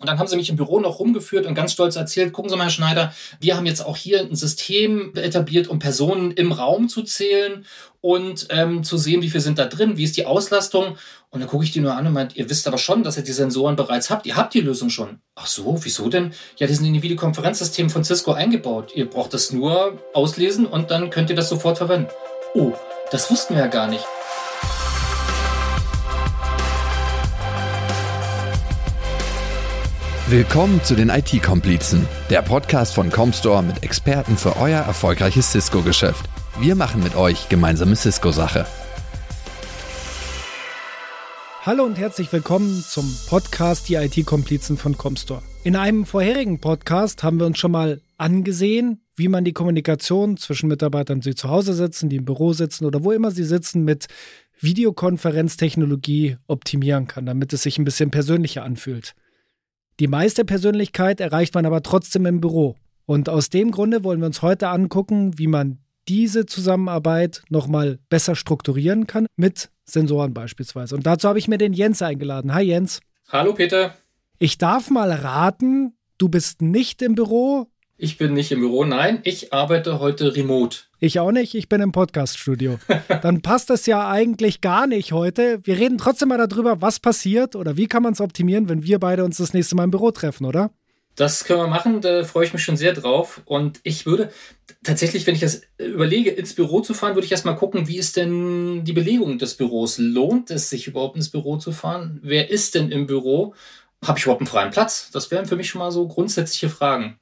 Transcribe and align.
Und 0.00 0.08
dann 0.08 0.18
haben 0.18 0.26
sie 0.26 0.36
mich 0.36 0.48
im 0.48 0.56
Büro 0.56 0.80
noch 0.80 0.98
rumgeführt 0.98 1.44
und 1.44 1.54
ganz 1.54 1.72
stolz 1.72 1.94
erzählt, 1.94 2.32
gucken 2.32 2.50
Sie 2.50 2.56
mal, 2.56 2.64
Herr 2.64 2.70
Schneider, 2.70 3.14
wir 3.38 3.56
haben 3.56 3.66
jetzt 3.66 3.84
auch 3.84 3.98
hier 3.98 4.20
ein 4.20 4.34
System 4.34 5.12
etabliert, 5.14 5.68
um 5.68 5.78
Personen 5.78 6.30
im 6.30 6.52
Raum 6.52 6.88
zu 6.88 7.02
zählen 7.02 7.66
und 8.00 8.46
ähm, 8.48 8.82
zu 8.82 8.96
sehen, 8.96 9.20
wie 9.20 9.28
viel 9.28 9.42
sind 9.42 9.58
da 9.58 9.66
drin, 9.66 9.98
wie 9.98 10.04
ist 10.04 10.16
die 10.16 10.24
Auslastung. 10.24 10.96
Und 11.28 11.40
dann 11.40 11.48
gucke 11.50 11.64
ich 11.64 11.72
die 11.72 11.80
nur 11.80 11.94
an 11.94 12.06
und 12.06 12.14
meint, 12.14 12.34
ihr 12.34 12.48
wisst 12.48 12.66
aber 12.66 12.78
schon, 12.78 13.02
dass 13.02 13.18
ihr 13.18 13.24
die 13.24 13.32
Sensoren 13.32 13.76
bereits 13.76 14.08
habt. 14.08 14.24
Ihr 14.24 14.36
habt 14.36 14.54
die 14.54 14.62
Lösung 14.62 14.88
schon. 14.88 15.20
Ach 15.34 15.46
so, 15.46 15.78
wieso 15.82 16.08
denn? 16.08 16.32
Ja, 16.56 16.66
die 16.66 16.74
sind 16.74 16.86
in 16.86 16.94
die 16.94 17.02
Videokonferenzsysteme 17.02 17.90
von 17.90 18.02
Cisco 18.02 18.32
eingebaut. 18.32 18.92
Ihr 18.94 19.08
braucht 19.08 19.34
das 19.34 19.52
nur 19.52 19.98
auslesen 20.14 20.64
und 20.64 20.90
dann 20.90 21.10
könnt 21.10 21.28
ihr 21.28 21.36
das 21.36 21.50
sofort 21.50 21.76
verwenden. 21.76 22.10
Oh, 22.54 22.72
das 23.12 23.30
wussten 23.30 23.54
wir 23.54 23.60
ja 23.60 23.68
gar 23.68 23.86
nicht. 23.86 24.04
Willkommen 30.30 30.80
zu 30.84 30.94
den 30.94 31.08
IT-Komplizen, 31.08 32.06
der 32.30 32.42
Podcast 32.42 32.94
von 32.94 33.10
Comstore 33.10 33.64
mit 33.64 33.82
Experten 33.82 34.36
für 34.36 34.58
euer 34.58 34.78
erfolgreiches 34.78 35.50
Cisco-Geschäft. 35.50 36.24
Wir 36.60 36.76
machen 36.76 37.02
mit 37.02 37.16
euch 37.16 37.48
gemeinsame 37.48 37.96
Cisco-Sache. 37.96 38.64
Hallo 41.62 41.82
und 41.82 41.98
herzlich 41.98 42.32
willkommen 42.32 42.80
zum 42.80 43.12
Podcast 43.26 43.88
Die 43.88 43.96
IT-Komplizen 43.96 44.76
von 44.76 44.96
Comstore. 44.96 45.42
In 45.64 45.74
einem 45.74 46.06
vorherigen 46.06 46.60
Podcast 46.60 47.24
haben 47.24 47.40
wir 47.40 47.46
uns 47.46 47.58
schon 47.58 47.72
mal 47.72 48.00
angesehen, 48.16 49.02
wie 49.16 49.26
man 49.26 49.44
die 49.44 49.52
Kommunikation 49.52 50.36
zwischen 50.36 50.68
Mitarbeitern, 50.68 51.22
die 51.22 51.34
zu 51.34 51.48
Hause 51.48 51.74
sitzen, 51.74 52.08
die 52.08 52.16
im 52.16 52.24
Büro 52.24 52.52
sitzen 52.52 52.84
oder 52.84 53.02
wo 53.02 53.10
immer 53.10 53.32
sie 53.32 53.42
sitzen, 53.42 53.82
mit 53.82 54.06
Videokonferenztechnologie 54.60 56.36
optimieren 56.46 57.08
kann, 57.08 57.26
damit 57.26 57.52
es 57.52 57.64
sich 57.64 57.78
ein 57.78 57.84
bisschen 57.84 58.12
persönlicher 58.12 58.62
anfühlt. 58.62 59.16
Die 60.00 60.08
meiste 60.08 60.46
Persönlichkeit 60.46 61.20
erreicht 61.20 61.54
man 61.54 61.66
aber 61.66 61.82
trotzdem 61.82 62.24
im 62.24 62.40
Büro. 62.40 62.74
Und 63.04 63.28
aus 63.28 63.50
dem 63.50 63.70
Grunde 63.70 64.02
wollen 64.02 64.20
wir 64.20 64.26
uns 64.26 64.40
heute 64.40 64.68
angucken, 64.68 65.38
wie 65.38 65.46
man 65.46 65.78
diese 66.08 66.46
Zusammenarbeit 66.46 67.42
nochmal 67.50 67.98
besser 68.08 68.34
strukturieren 68.34 69.06
kann, 69.06 69.26
mit 69.36 69.68
Sensoren 69.84 70.32
beispielsweise. 70.32 70.96
Und 70.96 71.04
dazu 71.04 71.28
habe 71.28 71.38
ich 71.38 71.48
mir 71.48 71.58
den 71.58 71.74
Jens 71.74 72.00
eingeladen. 72.00 72.54
Hi 72.54 72.62
Jens. 72.62 73.00
Hallo 73.28 73.52
Peter. 73.52 73.94
Ich 74.38 74.56
darf 74.56 74.88
mal 74.88 75.12
raten, 75.12 75.92
du 76.16 76.30
bist 76.30 76.62
nicht 76.62 77.02
im 77.02 77.14
Büro. 77.14 77.66
Ich 78.02 78.16
bin 78.16 78.32
nicht 78.32 78.50
im 78.50 78.60
Büro, 78.60 78.86
nein, 78.86 79.20
ich 79.24 79.52
arbeite 79.52 80.00
heute 80.00 80.34
remote. 80.34 80.78
Ich 81.00 81.20
auch 81.20 81.32
nicht, 81.32 81.54
ich 81.54 81.68
bin 81.68 81.82
im 81.82 81.92
Podcaststudio. 81.92 82.78
Dann 83.20 83.42
passt 83.42 83.68
das 83.68 83.84
ja 83.84 84.08
eigentlich 84.08 84.62
gar 84.62 84.86
nicht 84.86 85.12
heute. 85.12 85.60
Wir 85.64 85.76
reden 85.76 85.98
trotzdem 85.98 86.30
mal 86.30 86.38
darüber, 86.38 86.80
was 86.80 86.98
passiert 86.98 87.56
oder 87.56 87.76
wie 87.76 87.88
kann 87.88 88.02
man 88.02 88.14
es 88.14 88.22
optimieren, 88.22 88.70
wenn 88.70 88.84
wir 88.84 88.98
beide 88.98 89.22
uns 89.22 89.36
das 89.36 89.52
nächste 89.52 89.76
Mal 89.76 89.84
im 89.84 89.90
Büro 89.90 90.12
treffen, 90.12 90.46
oder? 90.46 90.70
Das 91.14 91.44
können 91.44 91.60
wir 91.60 91.66
machen, 91.66 92.00
da 92.00 92.24
freue 92.24 92.46
ich 92.46 92.54
mich 92.54 92.64
schon 92.64 92.78
sehr 92.78 92.94
drauf. 92.94 93.42
Und 93.44 93.80
ich 93.82 94.06
würde 94.06 94.30
tatsächlich, 94.82 95.26
wenn 95.26 95.34
ich 95.34 95.42
das 95.42 95.60
überlege, 95.76 96.30
ins 96.30 96.54
Büro 96.54 96.80
zu 96.80 96.94
fahren, 96.94 97.16
würde 97.16 97.26
ich 97.26 97.32
erstmal 97.32 97.56
gucken, 97.56 97.86
wie 97.86 97.98
ist 97.98 98.16
denn 98.16 98.82
die 98.82 98.94
Belegung 98.94 99.36
des 99.36 99.56
Büros? 99.56 99.98
Lohnt 99.98 100.50
es 100.50 100.70
sich 100.70 100.86
überhaupt 100.86 101.16
ins 101.16 101.28
Büro 101.28 101.58
zu 101.58 101.70
fahren? 101.70 102.18
Wer 102.22 102.48
ist 102.48 102.74
denn 102.74 102.90
im 102.92 103.06
Büro? 103.06 103.52
Habe 104.02 104.18
ich 104.18 104.24
überhaupt 104.24 104.40
einen 104.40 104.46
freien 104.46 104.70
Platz? 104.70 105.10
Das 105.12 105.30
wären 105.30 105.44
für 105.44 105.56
mich 105.56 105.68
schon 105.68 105.80
mal 105.80 105.92
so 105.92 106.08
grundsätzliche 106.08 106.70
Fragen. 106.70 107.18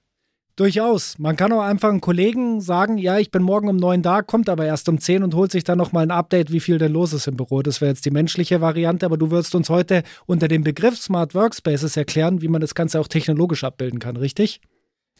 Durchaus. 0.58 1.16
Man 1.20 1.36
kann 1.36 1.52
auch 1.52 1.62
einfach 1.62 1.88
einen 1.88 2.00
Kollegen 2.00 2.60
sagen, 2.60 2.98
ja, 2.98 3.16
ich 3.16 3.30
bin 3.30 3.44
morgen 3.44 3.68
um 3.68 3.76
neun 3.76 4.02
da, 4.02 4.22
kommt 4.22 4.48
aber 4.48 4.66
erst 4.66 4.88
um 4.88 4.98
zehn 4.98 5.22
und 5.22 5.36
holt 5.36 5.52
sich 5.52 5.62
dann 5.62 5.78
nochmal 5.78 6.02
ein 6.02 6.10
Update, 6.10 6.50
wie 6.50 6.58
viel 6.58 6.78
denn 6.78 6.92
los 6.92 7.12
ist 7.12 7.28
im 7.28 7.36
Büro. 7.36 7.62
Das 7.62 7.80
wäre 7.80 7.92
jetzt 7.92 8.04
die 8.04 8.10
menschliche 8.10 8.60
Variante, 8.60 9.06
aber 9.06 9.16
du 9.16 9.30
wirst 9.30 9.54
uns 9.54 9.70
heute 9.70 10.02
unter 10.26 10.48
dem 10.48 10.64
Begriff 10.64 10.96
Smart 10.96 11.32
Workspaces 11.36 11.96
erklären, 11.96 12.42
wie 12.42 12.48
man 12.48 12.60
das 12.60 12.74
Ganze 12.74 12.98
auch 12.98 13.06
technologisch 13.06 13.62
abbilden 13.62 14.00
kann, 14.00 14.16
richtig? 14.16 14.60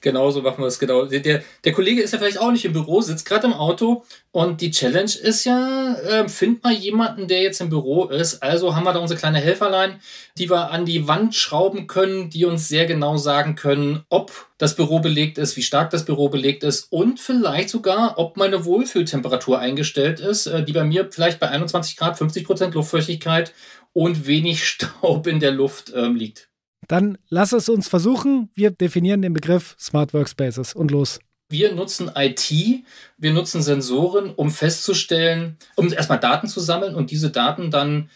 Genauso 0.00 0.42
machen 0.42 0.62
wir 0.62 0.66
es 0.66 0.78
genau. 0.78 1.04
Der, 1.06 1.42
der 1.64 1.72
Kollege 1.72 2.02
ist 2.02 2.12
ja 2.12 2.18
vielleicht 2.18 2.40
auch 2.40 2.52
nicht 2.52 2.64
im 2.64 2.72
Büro, 2.72 3.00
sitzt 3.00 3.26
gerade 3.26 3.46
im 3.46 3.52
Auto 3.52 4.04
und 4.30 4.60
die 4.60 4.70
Challenge 4.70 5.10
ist 5.22 5.44
ja, 5.44 5.94
äh, 5.94 6.28
find 6.28 6.62
mal 6.62 6.72
jemanden, 6.72 7.28
der 7.28 7.42
jetzt 7.42 7.60
im 7.60 7.70
Büro 7.70 8.04
ist. 8.06 8.42
Also 8.42 8.76
haben 8.76 8.84
wir 8.84 8.92
da 8.92 9.00
unsere 9.00 9.18
kleine 9.18 9.38
Helferlein, 9.38 10.00
die 10.36 10.50
wir 10.50 10.70
an 10.70 10.84
die 10.84 11.08
Wand 11.08 11.34
schrauben 11.34 11.86
können, 11.86 12.30
die 12.30 12.44
uns 12.44 12.68
sehr 12.68 12.86
genau 12.86 13.16
sagen 13.16 13.54
können, 13.54 14.04
ob 14.08 14.46
das 14.58 14.76
Büro 14.76 15.00
belegt 15.00 15.38
ist, 15.38 15.56
wie 15.56 15.62
stark 15.62 15.90
das 15.90 16.04
Büro 16.04 16.28
belegt 16.28 16.64
ist 16.64 16.92
und 16.92 17.20
vielleicht 17.20 17.70
sogar, 17.70 18.18
ob 18.18 18.36
meine 18.36 18.64
Wohlfühltemperatur 18.64 19.58
eingestellt 19.58 20.20
ist, 20.20 20.46
äh, 20.46 20.64
die 20.64 20.72
bei 20.72 20.84
mir 20.84 21.08
vielleicht 21.10 21.40
bei 21.40 21.48
21 21.48 21.96
Grad, 21.96 22.18
50 22.18 22.44
Prozent 22.44 22.74
Luftfeuchtigkeit 22.74 23.52
und 23.92 24.26
wenig 24.26 24.64
Staub 24.68 25.26
in 25.26 25.40
der 25.40 25.52
Luft 25.52 25.92
ähm, 25.94 26.14
liegt. 26.14 26.48
Dann 26.88 27.18
lass 27.28 27.52
es 27.52 27.68
uns 27.68 27.86
versuchen. 27.86 28.50
Wir 28.54 28.70
definieren 28.70 29.22
den 29.22 29.34
Begriff 29.34 29.76
Smart 29.78 30.14
Workspaces 30.14 30.74
und 30.74 30.90
los. 30.90 31.20
Wir 31.50 31.72
nutzen 31.74 32.10
IT, 32.14 32.52
wir 33.16 33.32
nutzen 33.32 33.62
Sensoren, 33.62 34.30
um 34.34 34.50
festzustellen, 34.50 35.56
um 35.76 35.90
erstmal 35.90 36.20
Daten 36.20 36.46
zu 36.46 36.60
sammeln 36.60 36.94
und 36.94 37.10
diese 37.10 37.30
Daten 37.30 37.70
dann 37.70 38.10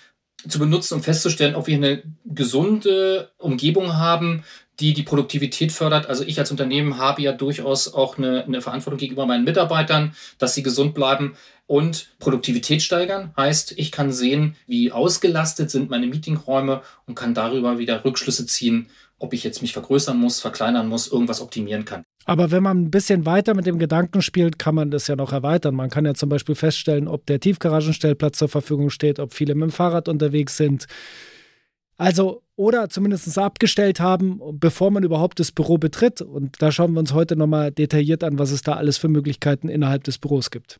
zu 0.46 0.58
benutzen, 0.58 0.94
um 0.94 1.02
festzustellen, 1.02 1.54
ob 1.54 1.66
wir 1.66 1.76
eine 1.76 2.02
gesunde 2.24 3.30
Umgebung 3.38 3.94
haben, 3.94 4.44
die 4.80 4.92
die 4.92 5.02
Produktivität 5.02 5.72
fördert. 5.72 6.06
Also 6.06 6.24
ich 6.24 6.38
als 6.38 6.50
Unternehmen 6.50 6.98
habe 6.98 7.22
ja 7.22 7.32
durchaus 7.32 7.92
auch 7.92 8.18
eine, 8.18 8.44
eine 8.44 8.60
Verantwortung 8.60 8.98
gegenüber 8.98 9.26
meinen 9.26 9.44
Mitarbeitern, 9.44 10.14
dass 10.38 10.54
sie 10.54 10.62
gesund 10.62 10.94
bleiben 10.94 11.36
und 11.72 12.10
Produktivität 12.18 12.82
steigern. 12.82 13.32
Heißt, 13.34 13.72
ich 13.78 13.92
kann 13.92 14.12
sehen, 14.12 14.56
wie 14.66 14.92
ausgelastet 14.92 15.70
sind 15.70 15.88
meine 15.88 16.06
Meetingräume 16.06 16.82
und 17.06 17.14
kann 17.14 17.32
darüber 17.32 17.78
wieder 17.78 18.04
Rückschlüsse 18.04 18.44
ziehen, 18.44 18.88
ob 19.18 19.32
ich 19.32 19.42
jetzt 19.42 19.62
mich 19.62 19.72
vergrößern 19.72 20.18
muss, 20.18 20.38
verkleinern 20.38 20.86
muss, 20.86 21.10
irgendwas 21.10 21.40
optimieren 21.40 21.86
kann. 21.86 22.02
Aber 22.26 22.50
wenn 22.50 22.62
man 22.62 22.82
ein 22.82 22.90
bisschen 22.90 23.24
weiter 23.24 23.54
mit 23.54 23.64
dem 23.64 23.78
Gedanken 23.78 24.20
spielt, 24.20 24.58
kann 24.58 24.74
man 24.74 24.90
das 24.90 25.06
ja 25.06 25.16
noch 25.16 25.32
erweitern. 25.32 25.74
Man 25.74 25.88
kann 25.88 26.04
ja 26.04 26.12
zum 26.12 26.28
Beispiel 26.28 26.54
feststellen, 26.54 27.08
ob 27.08 27.24
der 27.24 27.40
Tiefgaragenstellplatz 27.40 28.36
zur 28.36 28.50
Verfügung 28.50 28.90
steht, 28.90 29.18
ob 29.18 29.32
viele 29.32 29.54
mit 29.54 29.62
dem 29.62 29.72
Fahrrad 29.72 30.10
unterwegs 30.10 30.58
sind. 30.58 30.84
Also, 31.96 32.42
oder 32.54 32.90
zumindest 32.90 33.38
abgestellt 33.38 33.98
haben, 33.98 34.42
bevor 34.60 34.90
man 34.90 35.04
überhaupt 35.04 35.40
das 35.40 35.52
Büro 35.52 35.78
betritt. 35.78 36.20
Und 36.20 36.60
da 36.60 36.70
schauen 36.70 36.92
wir 36.92 37.00
uns 37.00 37.14
heute 37.14 37.34
nochmal 37.34 37.72
detailliert 37.72 38.24
an, 38.24 38.38
was 38.38 38.50
es 38.50 38.60
da 38.60 38.74
alles 38.74 38.98
für 38.98 39.08
Möglichkeiten 39.08 39.70
innerhalb 39.70 40.04
des 40.04 40.18
Büros 40.18 40.50
gibt. 40.50 40.78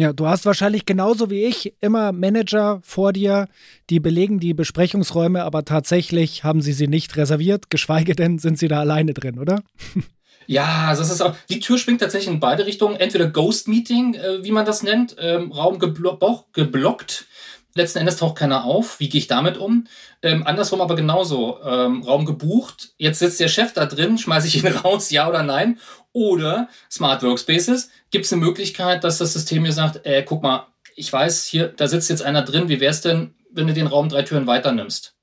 Ja, 0.00 0.14
du 0.14 0.26
hast 0.26 0.46
wahrscheinlich 0.46 0.86
genauso 0.86 1.28
wie 1.28 1.44
ich 1.44 1.74
immer 1.82 2.12
Manager 2.12 2.80
vor 2.82 3.12
dir, 3.12 3.48
die 3.90 4.00
belegen 4.00 4.40
die 4.40 4.54
Besprechungsräume, 4.54 5.44
aber 5.44 5.66
tatsächlich 5.66 6.42
haben 6.42 6.62
sie 6.62 6.72
sie 6.72 6.88
nicht 6.88 7.18
reserviert, 7.18 7.68
geschweige 7.68 8.14
denn 8.14 8.38
sind 8.38 8.58
sie 8.58 8.68
da 8.68 8.80
alleine 8.80 9.12
drin, 9.12 9.38
oder? 9.38 9.62
Ja, 10.46 10.92
das 10.96 11.10
ist 11.10 11.20
auch. 11.20 11.36
Die 11.48 11.60
Tür 11.60 11.78
schwingt 11.78 12.00
tatsächlich 12.00 12.32
in 12.32 12.40
beide 12.40 12.66
Richtungen. 12.66 12.96
Entweder 12.96 13.28
Ghost 13.28 13.68
Meeting, 13.68 14.14
äh, 14.14 14.42
wie 14.42 14.50
man 14.50 14.64
das 14.64 14.82
nennt, 14.82 15.14
ähm, 15.20 15.52
Raum 15.52 15.78
geblo 15.78 16.18
geblockt. 16.52 17.26
Letzten 17.74 17.98
Endes 17.98 18.16
taucht 18.16 18.36
keiner 18.36 18.64
auf. 18.64 18.98
Wie 19.00 19.08
gehe 19.08 19.20
ich 19.20 19.26
damit 19.26 19.56
um? 19.56 19.86
Ähm, 20.22 20.46
andersrum 20.46 20.80
aber 20.80 20.96
genauso. 20.96 21.60
Ähm, 21.62 22.02
Raum 22.02 22.24
gebucht. 22.24 22.94
Jetzt 22.96 23.20
sitzt 23.20 23.40
der 23.40 23.48
Chef 23.48 23.72
da 23.72 23.86
drin. 23.86 24.18
Schmeiße 24.18 24.46
ich 24.46 24.62
ihn 24.62 24.66
raus, 24.84 25.10
ja 25.10 25.28
oder 25.28 25.42
nein? 25.42 25.78
Oder 26.12 26.68
Smart 26.90 27.22
Workspaces. 27.22 27.90
Gibt 28.10 28.24
es 28.26 28.32
eine 28.32 28.42
Möglichkeit, 28.44 29.04
dass 29.04 29.18
das 29.18 29.32
System 29.32 29.62
mir 29.62 29.72
sagt, 29.72 30.04
äh, 30.04 30.22
guck 30.22 30.42
mal, 30.42 30.66
ich 30.96 31.12
weiß, 31.12 31.46
hier, 31.46 31.68
da 31.68 31.88
sitzt 31.88 32.10
jetzt 32.10 32.22
einer 32.22 32.42
drin. 32.42 32.68
Wie 32.68 32.80
wäre 32.80 32.90
es 32.90 33.00
denn, 33.00 33.34
wenn 33.52 33.66
du 33.66 33.72
den 33.72 33.86
Raum 33.86 34.08
drei 34.08 34.22
Türen 34.22 34.46
weiter 34.46 34.72
nimmst? 34.72 35.14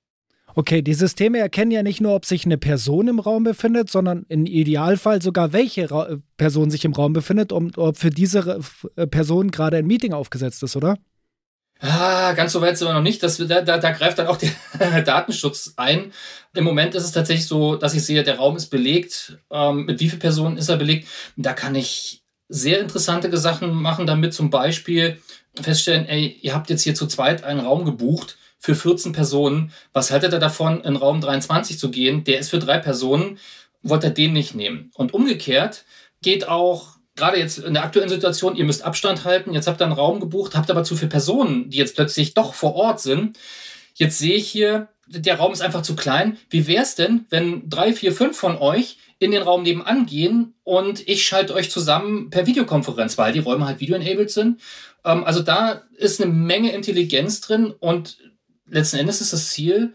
Okay, 0.58 0.82
die 0.82 0.96
Systeme 0.96 1.38
erkennen 1.38 1.70
ja 1.70 1.84
nicht 1.84 2.02
nur, 2.02 2.16
ob 2.16 2.26
sich 2.26 2.44
eine 2.44 2.58
Person 2.58 3.08
im 3.10 3.20
Raum 3.20 3.44
befindet, 3.44 3.92
sondern 3.92 4.26
im 4.28 4.48
Idealfall 4.48 5.22
sogar, 5.22 5.54
welche 5.54 5.92
Ra 5.92 6.18
Person 6.36 6.72
sich 6.72 6.84
im 6.84 6.94
Raum 6.94 7.14
befindet 7.14 7.52
und 7.52 7.78
ob 7.78 7.96
für 7.96 8.10
diese 8.10 8.60
äh, 8.96 9.06
Person 9.06 9.52
gerade 9.52 9.78
ein 9.78 9.86
Meeting 9.86 10.14
aufgesetzt 10.14 10.64
ist, 10.64 10.76
oder? 10.76 10.98
Ah, 11.80 12.34
ganz 12.34 12.54
so 12.54 12.62
weit 12.62 12.78
sind 12.78 12.88
wir 12.88 12.94
noch 12.94 13.02
nicht. 13.02 13.22
Das, 13.22 13.38
da, 13.38 13.62
da, 13.62 13.78
da 13.78 13.92
greift 13.92 14.18
dann 14.18 14.28
auch 14.28 14.38
der 14.38 15.02
Datenschutz 15.02 15.74
ein. 15.76 16.12
Im 16.54 16.64
Moment 16.64 16.96
ist 16.96 17.04
es 17.04 17.12
tatsächlich 17.12 17.46
so, 17.46 17.76
dass 17.76 17.94
ich 17.94 18.04
sehe, 18.04 18.24
der 18.24 18.38
Raum 18.38 18.56
ist 18.56 18.68
belegt. 18.68 19.38
Ähm, 19.52 19.86
mit 19.86 20.00
wie 20.00 20.10
vielen 20.10 20.20
Personen 20.20 20.58
ist 20.58 20.70
er 20.70 20.78
belegt? 20.78 21.08
Da 21.36 21.54
kann 21.54 21.76
ich 21.76 22.24
sehr 22.50 22.80
interessante 22.80 23.36
Sachen 23.38 23.74
machen, 23.74 24.08
damit 24.08 24.34
zum 24.34 24.50
Beispiel 24.50 25.22
feststellen, 25.62 26.08
ey, 26.08 26.38
ihr 26.42 26.54
habt 26.54 26.70
jetzt 26.70 26.84
hier 26.84 26.96
zu 26.96 27.08
zweit 27.08 27.44
einen 27.44 27.60
Raum 27.60 27.86
gebucht 27.86 28.38
für 28.60 28.76
14 28.76 29.12
Personen. 29.12 29.72
Was 29.94 30.12
haltet 30.12 30.34
ihr 30.34 30.40
davon, 30.40 30.82
in 30.82 30.96
Raum 30.96 31.22
23 31.22 31.78
zu 31.78 31.92
gehen? 31.92 32.24
Der 32.24 32.40
ist 32.40 32.50
für 32.50 32.60
drei 32.60 32.80
Personen. 32.80 33.38
Wollt 33.84 34.04
ihr 34.04 34.10
den 34.10 34.34
nicht 34.34 34.56
nehmen? 34.56 34.92
Und 34.96 35.14
umgekehrt 35.14 35.86
geht 36.22 36.48
auch 36.48 36.97
gerade 37.18 37.38
jetzt 37.38 37.60
in 37.60 37.74
der 37.74 37.84
aktuellen 37.84 38.10
Situation, 38.10 38.56
ihr 38.56 38.66
müsst 38.66 38.84
Abstand 38.84 39.26
halten, 39.26 39.54
jetzt 39.54 39.68
habt 39.68 39.82
ihr 39.82 39.86
einen 39.86 39.94
Raum 39.94 40.20
gebucht, 40.20 40.56
habt 40.56 40.72
aber 40.72 40.84
zu 40.84 40.96
viele 40.96 41.10
Personen, 41.10 41.70
die 41.70 41.78
jetzt 41.78 41.96
plötzlich 41.96 42.34
doch 42.34 42.54
vor 42.54 42.76
Ort 42.76 43.02
sind. 43.02 43.38
Jetzt 43.96 44.20
sehe 44.20 44.36
ich 44.36 44.48
hier, 44.48 44.90
der 45.08 45.38
Raum 45.38 45.54
ist 45.54 45.62
einfach 45.62 45.82
zu 45.82 45.96
klein. 45.96 46.38
Wie 46.50 46.68
wäre 46.68 46.84
es 46.84 46.96
denn, 46.96 47.26
wenn 47.30 47.70
drei, 47.70 47.94
vier, 47.94 48.14
fünf 48.14 48.38
von 48.38 48.58
euch 48.58 48.98
in 49.20 49.32
den 49.32 49.42
Raum 49.42 49.64
nebenan 49.64 50.06
gehen 50.06 50.54
und 50.64 51.08
ich 51.08 51.26
schalte 51.26 51.54
euch 51.56 51.72
zusammen 51.72 52.30
per 52.30 52.46
Videokonferenz, 52.46 53.18
weil 53.18 53.34
die 53.34 53.40
Räume 53.40 53.66
halt 53.66 53.80
video-enabled 53.80 54.30
sind. 54.30 54.62
Ähm, 55.04 55.24
also 55.24 55.42
da 55.42 55.84
ist 55.98 56.22
eine 56.22 56.32
Menge 56.32 56.72
Intelligenz 56.72 57.42
drin 57.42 57.74
und 57.80 58.18
letzten 58.70 58.98
Endes 58.98 59.22
ist 59.22 59.34
das 59.34 59.50
Ziel, 59.50 59.94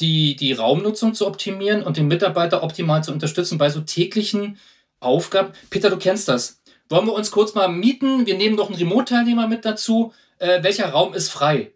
die, 0.00 0.36
die 0.36 0.52
Raumnutzung 0.52 1.14
zu 1.14 1.26
optimieren 1.26 1.82
und 1.82 1.96
den 1.96 2.08
Mitarbeiter 2.08 2.62
optimal 2.62 3.02
zu 3.02 3.12
unterstützen 3.12 3.58
bei 3.58 3.70
so 3.70 3.80
täglichen 3.80 4.58
Aufgaben. 5.00 5.52
Peter, 5.70 5.90
du 5.90 5.96
kennst 5.96 6.28
das. 6.28 6.59
Wollen 6.90 7.06
wir 7.06 7.14
uns 7.14 7.30
kurz 7.30 7.54
mal 7.54 7.68
mieten? 7.68 8.26
Wir 8.26 8.36
nehmen 8.36 8.56
noch 8.56 8.68
einen 8.68 8.76
Remote-Teilnehmer 8.76 9.46
mit 9.46 9.64
dazu. 9.64 10.12
Äh, 10.38 10.62
welcher 10.62 10.90
Raum 10.90 11.14
ist 11.14 11.30
frei? 11.30 11.72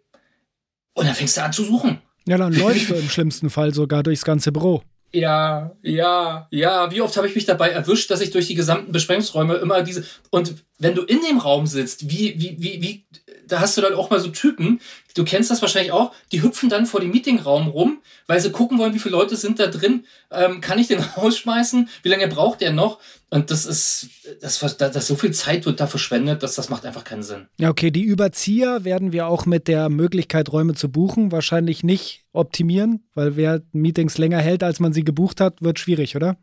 Und 0.93 1.07
dann 1.07 1.15
fängst 1.15 1.37
du 1.37 1.43
an 1.43 1.53
zu 1.53 1.63
suchen. 1.63 2.01
Ja, 2.27 2.37
dann 2.37 2.53
läufst 2.59 2.89
du 2.89 2.95
im 2.95 3.09
schlimmsten 3.09 3.49
Fall 3.49 3.73
sogar 3.73 4.03
durchs 4.03 4.25
ganze 4.25 4.51
Büro. 4.51 4.83
Ja, 5.15 5.71
ja, 5.81 6.47
ja. 6.51 6.91
Wie 6.91 6.99
oft 6.99 7.15
habe 7.15 7.27
ich 7.27 7.35
mich 7.35 7.45
dabei 7.45 7.69
erwischt, 7.69 8.11
dass 8.11 8.19
ich 8.19 8.31
durch 8.31 8.47
die 8.47 8.53
gesamten 8.55 8.91
Besprechungsräume 8.91 9.55
immer 9.55 9.81
diese. 9.81 10.03
Und 10.29 10.55
wenn 10.77 10.93
du 10.93 11.03
in 11.03 11.21
dem 11.21 11.37
Raum 11.37 11.67
sitzt, 11.67 12.09
wie, 12.09 12.35
wie, 12.37 12.57
wie, 12.59 12.81
wie, 12.81 13.05
da 13.47 13.61
hast 13.61 13.77
du 13.77 13.81
dann 13.81 13.93
auch 13.93 14.09
mal 14.09 14.19
so 14.19 14.27
Typen, 14.27 14.81
du 15.15 15.23
kennst 15.23 15.49
das 15.49 15.61
wahrscheinlich 15.61 15.93
auch, 15.93 16.11
die 16.33 16.43
hüpfen 16.43 16.67
dann 16.67 16.85
vor 16.85 16.99
dem 16.99 17.11
Meetingraum 17.11 17.69
rum, 17.69 18.01
weil 18.27 18.41
sie 18.41 18.51
gucken 18.51 18.77
wollen, 18.77 18.93
wie 18.93 18.99
viele 18.99 19.15
Leute 19.15 19.37
sind 19.37 19.57
da 19.57 19.67
drin. 19.67 20.05
Ähm, 20.31 20.59
kann 20.59 20.79
ich 20.79 20.87
den 20.87 20.99
rausschmeißen? 21.17 21.87
Wie 22.03 22.09
lange 22.09 22.27
braucht 22.27 22.59
der 22.59 22.73
noch? 22.73 22.99
Und 23.29 23.51
das 23.51 23.65
ist, 23.65 24.09
das, 24.41 24.59
das, 24.77 25.07
so 25.07 25.15
viel 25.15 25.31
Zeit 25.31 25.65
wird 25.65 25.79
da 25.79 25.87
verschwendet, 25.87 26.43
dass 26.43 26.55
das 26.55 26.69
macht 26.69 26.85
einfach 26.85 27.05
keinen 27.05 27.23
Sinn. 27.23 27.47
Ja, 27.57 27.69
okay, 27.69 27.89
die 27.89 28.03
Überzieher 28.03 28.83
werden 28.83 29.13
wir 29.13 29.27
auch 29.27 29.45
mit 29.45 29.69
der 29.69 29.87
Möglichkeit, 29.87 30.51
Räume 30.51 30.73
zu 30.73 30.89
buchen, 30.89 31.31
wahrscheinlich 31.31 31.83
nicht 31.83 32.24
optimieren, 32.35 33.07
weil 33.13 33.35
wer 33.35 33.61
Meetings 33.71 34.17
länger 34.17 34.39
hält, 34.39 34.63
als 34.63 34.79
man 34.79 34.93
sie 34.93 35.03
gebucht 35.03 35.41
hat, 35.41 35.61
wird 35.61 35.79
schwierig, 35.79 36.15
oder? 36.15 36.37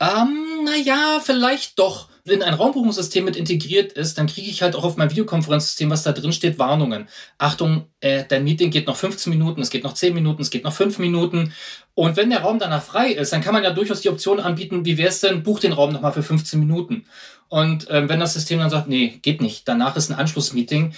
Ähm, 0.00 0.64
naja, 0.64 1.20
vielleicht 1.22 1.78
doch. 1.78 2.08
Wenn 2.24 2.42
ein 2.42 2.54
Raumbuchungssystem 2.54 3.24
mit 3.24 3.36
integriert 3.36 3.92
ist, 3.92 4.18
dann 4.18 4.26
kriege 4.26 4.50
ich 4.50 4.62
halt 4.62 4.74
auch 4.76 4.84
auf 4.84 4.96
mein 4.96 5.10
Videokonferenzsystem, 5.10 5.90
was 5.90 6.02
da 6.02 6.12
drin 6.12 6.32
steht, 6.32 6.58
Warnungen. 6.58 7.08
Achtung, 7.38 7.86
äh, 8.00 8.24
dein 8.28 8.44
Meeting 8.44 8.70
geht 8.70 8.86
noch 8.86 8.96
15 8.96 9.30
Minuten, 9.30 9.60
es 9.60 9.70
geht 9.70 9.84
noch 9.84 9.94
10 9.94 10.14
Minuten, 10.14 10.42
es 10.42 10.50
geht 10.50 10.64
noch 10.64 10.72
5 10.72 10.98
Minuten. 10.98 11.52
Und 12.00 12.16
wenn 12.16 12.30
der 12.30 12.40
Raum 12.40 12.58
danach 12.58 12.82
frei 12.82 13.12
ist, 13.12 13.30
dann 13.30 13.42
kann 13.42 13.52
man 13.52 13.62
ja 13.62 13.72
durchaus 13.72 14.00
die 14.00 14.08
Option 14.08 14.40
anbieten, 14.40 14.86
wie 14.86 14.96
wäre 14.96 15.10
es 15.10 15.20
denn, 15.20 15.42
buch 15.42 15.60
den 15.60 15.74
Raum 15.74 15.92
nochmal 15.92 16.14
für 16.14 16.22
15 16.22 16.58
Minuten. 16.58 17.04
Und 17.48 17.88
ähm, 17.90 18.08
wenn 18.08 18.18
das 18.18 18.32
System 18.32 18.58
dann 18.58 18.70
sagt, 18.70 18.88
nee, 18.88 19.18
geht 19.20 19.42
nicht, 19.42 19.68
danach 19.68 19.96
ist 19.96 20.08
ein 20.10 20.18
Anschlussmeeting, 20.18 20.94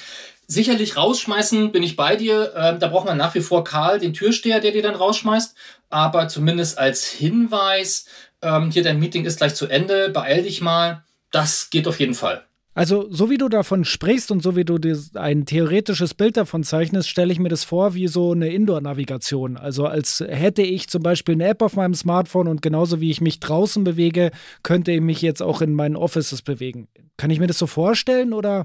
Sicherlich 0.46 0.96
rausschmeißen 0.96 1.72
bin 1.72 1.82
ich 1.82 1.96
bei 1.96 2.14
dir. 2.14 2.52
Ähm, 2.54 2.78
da 2.78 2.88
braucht 2.88 3.06
man 3.06 3.16
nach 3.16 3.34
wie 3.34 3.40
vor 3.40 3.64
Karl, 3.64 3.98
den 3.98 4.12
Türsteher, 4.12 4.60
der 4.60 4.70
dir 4.70 4.82
dann 4.82 4.94
rausschmeißt. 4.94 5.56
Aber 5.88 6.28
zumindest 6.28 6.78
als 6.78 7.08
Hinweis, 7.08 8.06
ähm, 8.42 8.70
hier 8.70 8.82
dein 8.82 8.98
Meeting 8.98 9.24
ist 9.24 9.38
gleich 9.38 9.54
zu 9.54 9.66
Ende, 9.66 10.10
beeil 10.10 10.42
dich 10.42 10.60
mal. 10.60 11.04
Das 11.32 11.70
geht 11.70 11.88
auf 11.88 11.98
jeden 11.98 12.14
Fall. 12.14 12.44
Also, 12.74 13.06
so 13.10 13.28
wie 13.28 13.36
du 13.36 13.50
davon 13.50 13.84
sprichst 13.84 14.30
und 14.30 14.42
so 14.42 14.56
wie 14.56 14.64
du 14.64 14.78
ein 15.14 15.44
theoretisches 15.44 16.14
Bild 16.14 16.38
davon 16.38 16.64
zeichnest, 16.64 17.08
stelle 17.08 17.30
ich 17.30 17.38
mir 17.38 17.50
das 17.50 17.64
vor 17.64 17.92
wie 17.92 18.08
so 18.08 18.32
eine 18.32 18.48
Indoor-Navigation. 18.48 19.58
Also, 19.58 19.86
als 19.86 20.20
hätte 20.26 20.62
ich 20.62 20.88
zum 20.88 21.02
Beispiel 21.02 21.34
eine 21.34 21.48
App 21.48 21.60
auf 21.60 21.76
meinem 21.76 21.94
Smartphone 21.94 22.48
und 22.48 22.62
genauso 22.62 23.00
wie 23.00 23.10
ich 23.10 23.20
mich 23.20 23.40
draußen 23.40 23.84
bewege, 23.84 24.30
könnte 24.62 24.92
ich 24.92 25.02
mich 25.02 25.20
jetzt 25.20 25.42
auch 25.42 25.60
in 25.60 25.74
meinen 25.74 25.96
Offices 25.96 26.40
bewegen. 26.40 26.88
Kann 27.18 27.30
ich 27.30 27.40
mir 27.40 27.46
das 27.46 27.58
so 27.58 27.66
vorstellen 27.66 28.32
oder? 28.32 28.64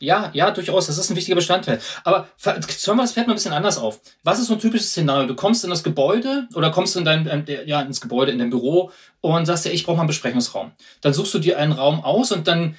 Ja, 0.00 0.30
ja, 0.34 0.50
durchaus. 0.50 0.88
Das 0.88 0.98
ist 0.98 1.08
ein 1.10 1.16
wichtiger 1.16 1.36
Bestandteil. 1.36 1.80
Aber 2.02 2.28
zäumen 2.36 2.98
wir 2.98 3.04
das 3.04 3.12
Pferd 3.12 3.28
mal 3.28 3.34
ein 3.34 3.36
bisschen 3.36 3.52
anders 3.52 3.78
auf. 3.78 4.00
Was 4.24 4.40
ist 4.40 4.48
so 4.48 4.54
ein 4.54 4.60
typisches 4.60 4.90
Szenario? 4.90 5.28
Du 5.28 5.36
kommst 5.36 5.62
in 5.62 5.70
das 5.70 5.84
Gebäude 5.84 6.48
oder 6.54 6.70
kommst 6.70 6.96
in 6.96 7.04
dein, 7.04 7.46
ja, 7.66 7.80
ins 7.80 8.00
Gebäude, 8.00 8.32
in 8.32 8.38
dein 8.38 8.50
Büro 8.50 8.90
und 9.20 9.46
sagst 9.46 9.64
ja, 9.64 9.70
ich 9.70 9.84
brauche 9.84 9.96
mal 9.96 10.02
einen 10.02 10.08
Besprechungsraum. 10.08 10.72
Dann 11.00 11.14
suchst 11.14 11.32
du 11.32 11.38
dir 11.38 11.58
einen 11.58 11.72
Raum 11.72 12.02
aus 12.02 12.32
und 12.32 12.48
dann 12.48 12.74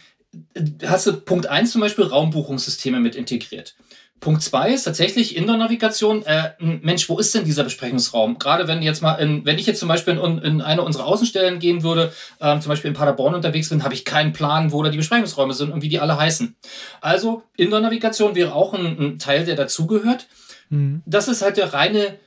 hast 0.86 1.08
du 1.08 1.14
Punkt 1.14 1.48
eins 1.48 1.72
zum 1.72 1.82
Beispiel 1.82 2.06
Raumbuchungssysteme 2.06 3.00
mit 3.00 3.16
integriert. 3.16 3.76
Punkt 4.22 4.42
zwei 4.42 4.72
ist 4.74 4.84
tatsächlich 4.84 5.36
Indoor-Navigation. 5.36 6.26
Äh, 6.26 6.52
Mensch, 6.60 7.10
wo 7.10 7.20
ist 7.20 7.36
denn 7.36 7.44
dieser 7.44 7.64
Besprechungsraum? 7.64 8.40
Gerade 8.40 8.68
wenn 8.68 8.82
jetzt 8.82 9.02
mal, 9.02 9.16
in, 9.16 9.46
wenn 9.46 9.60
ich 9.60 9.68
jetzt 9.68 9.80
zum 9.80 9.90
Beispiel 9.90 10.18
in, 10.18 10.38
in 10.40 10.62
eine 10.62 10.82
unserer 10.82 11.06
Außenstellen 11.06 11.60
gehen 11.60 11.84
würde, 11.84 12.14
ähm, 12.40 12.62
zum 12.62 12.70
Beispiel 12.70 12.90
in 12.90 12.96
Paderborn 12.96 13.36
unterwegs 13.36 13.70
bin, 13.70 13.84
habe 13.84 13.94
ich 13.94 14.06
keinen 14.06 14.34
Plan, 14.34 14.72
wo 14.72 14.82
da 14.82 14.90
die 14.90 14.98
Besprechungsräume 14.98 15.54
sind 15.54 15.72
und 15.72 15.82
wie 15.82 15.90
die 15.90 16.00
alle 16.00 16.18
heißen. 16.18 16.56
Also 17.02 17.44
Indoor-Navigation 17.58 18.36
wäre 18.36 18.56
auch 18.56 18.74
ein, 18.74 18.98
ein, 19.00 19.20
Teil, 19.20 19.46
der 19.46 19.56
dazugehört. 19.56 20.28
Mhm. 20.70 21.04
Das 21.06 21.28
ist 21.28 21.42
halt 21.42 21.58
der 21.58 21.74
reine 21.74 22.18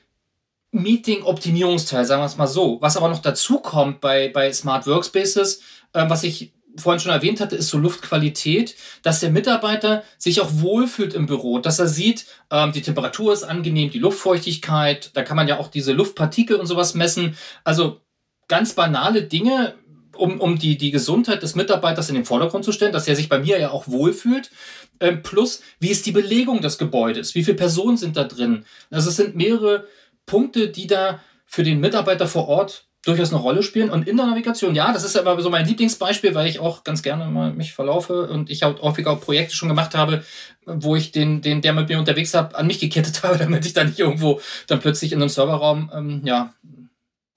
Meeting-Optimierungsteil, 0.71 2.05
sagen 2.05 2.21
wir 2.21 2.27
es 2.27 2.37
mal 2.37 2.47
so. 2.47 2.77
Was 2.81 2.97
aber 2.97 3.09
noch 3.09 3.21
dazu 3.21 3.59
kommt 3.59 3.99
bei, 3.99 4.29
bei 4.29 4.53
Smart 4.53 4.85
Workspaces, 4.85 5.61
äh, 5.93 6.05
was 6.07 6.23
ich 6.23 6.53
vorhin 6.79 6.99
schon 6.99 7.11
erwähnt 7.11 7.39
hatte, 7.39 7.55
ist 7.55 7.69
so 7.69 7.77
Luftqualität, 7.77 8.75
dass 9.03 9.19
der 9.19 9.31
Mitarbeiter 9.31 10.03
sich 10.17 10.41
auch 10.41 10.49
wohlfühlt 10.51 11.13
im 11.13 11.25
Büro, 11.25 11.59
dass 11.59 11.79
er 11.79 11.87
sieht, 11.87 12.25
ähm, 12.51 12.71
die 12.71 12.81
Temperatur 12.81 13.33
ist 13.33 13.43
angenehm, 13.43 13.91
die 13.91 13.99
Luftfeuchtigkeit, 13.99 15.11
da 15.13 15.23
kann 15.23 15.37
man 15.37 15.47
ja 15.47 15.59
auch 15.59 15.67
diese 15.67 15.93
Luftpartikel 15.93 16.57
und 16.57 16.67
sowas 16.67 16.95
messen. 16.95 17.37
Also 17.63 18.01
ganz 18.47 18.73
banale 18.73 19.23
Dinge, 19.23 19.75
um, 20.15 20.41
um 20.41 20.59
die, 20.59 20.77
die 20.77 20.91
Gesundheit 20.91 21.43
des 21.43 21.55
Mitarbeiters 21.55 22.09
in 22.09 22.15
den 22.15 22.25
Vordergrund 22.25 22.65
zu 22.65 22.71
stellen, 22.71 22.93
dass 22.93 23.07
er 23.07 23.15
sich 23.15 23.29
bei 23.29 23.39
mir 23.39 23.59
ja 23.59 23.71
auch 23.71 23.87
wohlfühlt. 23.87 24.51
Ähm, 24.99 25.23
plus, 25.23 25.61
wie 25.79 25.89
ist 25.89 26.05
die 26.05 26.11
Belegung 26.11 26.61
des 26.61 26.77
Gebäudes? 26.77 27.35
Wie 27.35 27.43
viele 27.43 27.57
Personen 27.57 27.95
sind 27.95 28.17
da 28.17 28.25
drin? 28.25 28.65
Also 28.91 29.09
es 29.09 29.15
sind 29.15 29.35
mehrere 29.35 29.87
Punkte, 30.25 30.69
die 30.69 30.87
da 30.87 31.21
für 31.45 31.63
den 31.63 31.79
Mitarbeiter 31.79 32.27
vor 32.27 32.47
Ort 32.47 32.88
durchaus 33.05 33.31
eine 33.31 33.41
Rolle 33.41 33.63
spielen. 33.63 33.89
Und 33.89 34.07
in 34.07 34.17
der 34.17 34.25
Navigation, 34.25 34.75
ja, 34.75 34.91
das 34.91 35.03
ist 35.03 35.17
aber 35.17 35.41
so 35.41 35.49
mein 35.49 35.65
Lieblingsbeispiel, 35.65 36.35
weil 36.35 36.47
ich 36.47 36.59
auch 36.59 36.83
ganz 36.83 37.01
gerne 37.01 37.25
mal 37.25 37.53
mich 37.53 37.73
verlaufe 37.73 38.27
und 38.27 38.49
ich 38.49 38.63
auch 38.63 38.81
häufiger 38.81 39.11
auch 39.11 39.21
Projekte 39.21 39.55
schon 39.55 39.69
gemacht 39.69 39.95
habe, 39.95 40.23
wo 40.65 40.95
ich 40.95 41.11
den, 41.11 41.41
den, 41.41 41.61
der 41.61 41.73
mit 41.73 41.89
mir 41.89 41.97
unterwegs 41.97 42.33
habe, 42.33 42.57
an 42.57 42.67
mich 42.67 42.79
gekettet 42.79 43.23
habe, 43.23 43.37
damit 43.37 43.65
ich 43.65 43.73
dann 43.73 43.87
nicht 43.87 43.99
irgendwo 43.99 44.41
dann 44.67 44.79
plötzlich 44.79 45.11
in 45.13 45.21
einem 45.21 45.29
Serverraum, 45.29 45.91
ähm, 45.93 46.21
ja, 46.25 46.53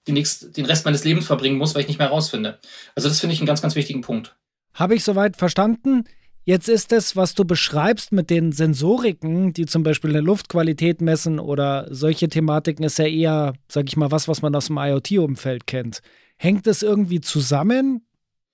die 0.07 0.11
nächst, 0.11 0.57
den 0.57 0.65
Rest 0.65 0.83
meines 0.83 1.05
Lebens 1.05 1.25
verbringen 1.25 1.57
muss, 1.57 1.75
weil 1.75 1.81
ich 1.81 1.87
nicht 1.87 1.99
mehr 1.99 2.09
rausfinde. 2.09 2.59
Also 2.93 3.07
das 3.07 3.21
finde 3.21 3.33
ich 3.33 3.39
einen 3.39 3.47
ganz, 3.47 3.61
ganz 3.61 3.75
wichtigen 3.75 4.01
Punkt. 4.01 4.35
Habe 4.73 4.95
ich 4.95 5.03
soweit 5.03 5.37
verstanden? 5.37 6.03
Jetzt 6.45 6.67
ist 6.67 6.91
es, 6.91 7.15
was 7.15 7.35
du 7.35 7.45
beschreibst 7.45 8.11
mit 8.11 8.29
den 8.29 8.51
Sensoriken, 8.51 9.53
die 9.53 9.65
zum 9.65 9.83
Beispiel 9.83 10.09
eine 10.09 10.19
Luftqualität 10.19 10.99
messen 10.99 11.39
oder 11.39 11.87
solche 11.89 12.27
Thematiken, 12.27 12.83
ist 12.83 12.99
ja 12.99 13.05
eher, 13.05 13.53
sag 13.69 13.87
ich 13.87 13.95
mal, 13.95 14.11
was, 14.11 14.27
was 14.27 14.41
man 14.41 14.53
aus 14.53 14.67
dem 14.67 14.77
IoT-Umfeld 14.77 15.67
kennt. 15.67 16.01
Hängt 16.35 16.67
das 16.67 16.83
irgendwie 16.83 17.21
zusammen? 17.21 18.05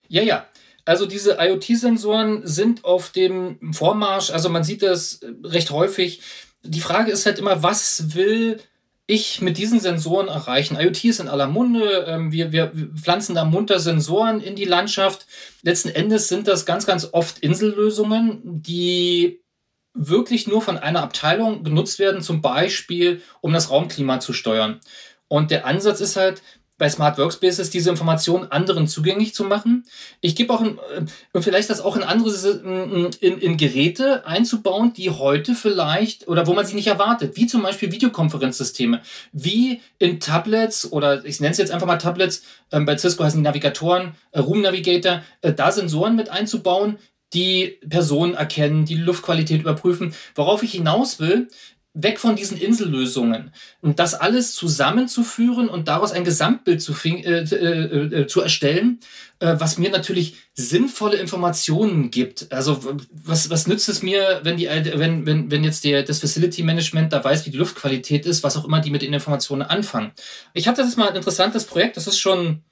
Ja, 0.08 0.22
ja. 0.22 0.46
Also 0.86 1.08
diese 1.08 1.38
IoT-Sensoren 1.40 2.46
sind 2.46 2.86
auf 2.86 3.12
dem 3.12 3.74
Vormarsch, 3.74 4.32
also 4.32 4.50
man 4.50 4.64
sieht 4.64 4.84
das 4.84 5.22
recht 5.44 5.72
häufig. 5.72 6.22
Die 6.64 6.82
Frage 6.82 7.12
ist 7.12 7.26
halt 7.26 7.40
immer, 7.40 7.64
was 7.64 8.16
will 8.16 8.60
ich 9.10 9.42
mit 9.42 9.58
diesen 9.58 9.80
Sensoren 9.80 10.28
erreichen? 10.28 10.78
IoT 10.80 11.04
ist 11.06 11.20
in 11.20 11.28
aller 11.28 11.48
Munde. 11.48 12.06
Ähm, 12.08 12.32
wir, 12.32 12.52
wir 12.52 12.72
pflanzen 12.96 13.36
da 13.36 13.44
munter 13.44 13.80
Sensoren 13.80 14.40
in 14.40 14.56
die 14.56 14.66
Landschaft. 14.66 15.26
Letzten 15.64 15.90
Endes 15.90 16.28
sind 16.28 16.48
das 16.48 16.66
ganz, 16.66 16.86
ganz 16.86 17.10
oft 17.12 17.40
Insellösungen, 17.40 18.42
die 18.44 19.42
wirklich 19.96 20.48
nur 20.48 20.62
von 20.62 20.78
einer 20.78 21.02
Abteilung 21.02 21.64
benutzt 21.64 21.98
werden, 21.98 22.22
zum 22.22 22.42
Beispiel, 22.42 23.22
um 23.42 23.52
das 23.52 23.72
Raumklima 23.72 24.20
zu 24.20 24.32
steuern. 24.32 24.80
Und 25.28 25.50
der 25.50 25.66
Ansatz 25.66 26.02
ist 26.02 26.16
halt, 26.16 26.44
bei 26.80 26.90
Smart 26.90 27.20
Workspaces 27.20 27.70
diese 27.70 27.92
Informationen 27.92 28.52
anderen 28.52 28.88
zugänglich 28.88 29.36
zu 29.36 29.44
machen. 29.44 29.86
Ich 30.22 30.36
gebe 30.36 30.52
auch, 30.52 30.64
äh, 30.64 31.42
vielleicht 31.42 31.70
das 31.70 31.82
auch 31.82 31.96
in 31.96 32.04
andere, 32.04 32.30
in, 33.20 33.38
in 33.38 33.58
Geräte 33.58 34.26
einzubauen, 34.26 34.94
die 34.94 35.12
heute 35.12 35.54
vielleicht 35.54 36.28
oder 36.28 36.48
wo 36.48 36.54
man 36.54 36.66
sie 36.66 36.76
nicht 36.76 36.88
erwartet, 36.88 37.36
wie 37.36 37.46
zum 37.46 37.62
Beispiel 37.62 37.92
Videokonferenzsysteme, 37.92 39.02
wie 39.34 39.82
in 40.00 40.20
Tablets 40.20 40.92
oder 40.92 41.24
ich 41.26 41.40
nenne 41.40 41.52
es 41.52 41.58
jetzt 41.58 41.72
einfach 41.72 41.86
mal 41.86 41.98
Tablets, 41.98 42.44
ähm, 42.72 42.86
bei 42.86 42.98
Cisco 42.98 43.24
heißen 43.24 43.40
die 43.40 43.44
Navigatoren, 43.44 44.16
äh, 44.32 44.40
Room 44.40 44.62
Navigator, 44.62 45.22
äh, 45.42 45.54
da 45.54 45.72
Sensoren 45.72 46.16
mit 46.16 46.30
einzubauen, 46.30 46.98
die 47.34 47.78
Personen 47.88 48.34
erkennen, 48.34 48.86
die 48.86 48.96
Luftqualität 48.96 49.62
überprüfen. 49.62 50.16
Worauf 50.34 50.64
ich 50.64 50.72
hinaus 50.72 51.20
will, 51.20 51.50
weg 51.94 52.20
von 52.20 52.36
diesen 52.36 52.58
Insellösungen 52.58 53.52
und 53.82 54.00
das 54.00 54.14
alles 54.14 54.54
zusammenzuführen 54.54 55.70
und 55.70 55.88
daraus 55.88 56.12
ein 56.12 56.24
Gesamtbild 56.24 56.82
zu, 56.82 56.94
äh, 57.04 57.44
äh, 57.44 58.22
äh, 58.22 58.28
zu 58.28 58.42
erstellen, 58.42 59.00
äh, 59.40 59.56
was 59.58 59.80
mir 59.80 59.90
natürlich 59.90 60.36
sinnvolle 60.54 61.18
Informationen 61.18 62.12
gibt. 62.12 62.52
Also 62.52 62.80
was, 63.12 63.50
was 63.50 63.66
nützt 63.66 63.90
es 63.90 64.04
mir, 64.04 64.42
wenn 64.44 64.58
die 64.58 64.68
wenn, 64.68 65.26
wenn, 65.26 65.50
wenn 65.50 65.64
jetzt 65.64 65.84
der, 65.84 66.04
das 66.04 66.20
Facility 66.20 66.62
Management 66.62 67.12
da 67.12 67.24
weiß, 67.24 67.46
wie 67.48 67.52
die 67.52 67.58
Luftqualität 67.58 68.26
ist, 68.26 68.44
was 68.44 68.56
auch 68.56 68.66
immer 68.66 68.82
die 68.82 68.92
mit 68.92 69.02
den 69.02 69.14
Informationen 69.14 69.64
anfangen. 69.64 70.12
Ich 70.54 70.68
hatte 70.68 70.84
das 70.84 70.96
mal 70.96 71.10
ein 71.10 71.16
interessantes 71.16 71.66
Projekt, 71.66 71.98
das 71.98 72.06
ist 72.06 72.20
schon 72.20 72.64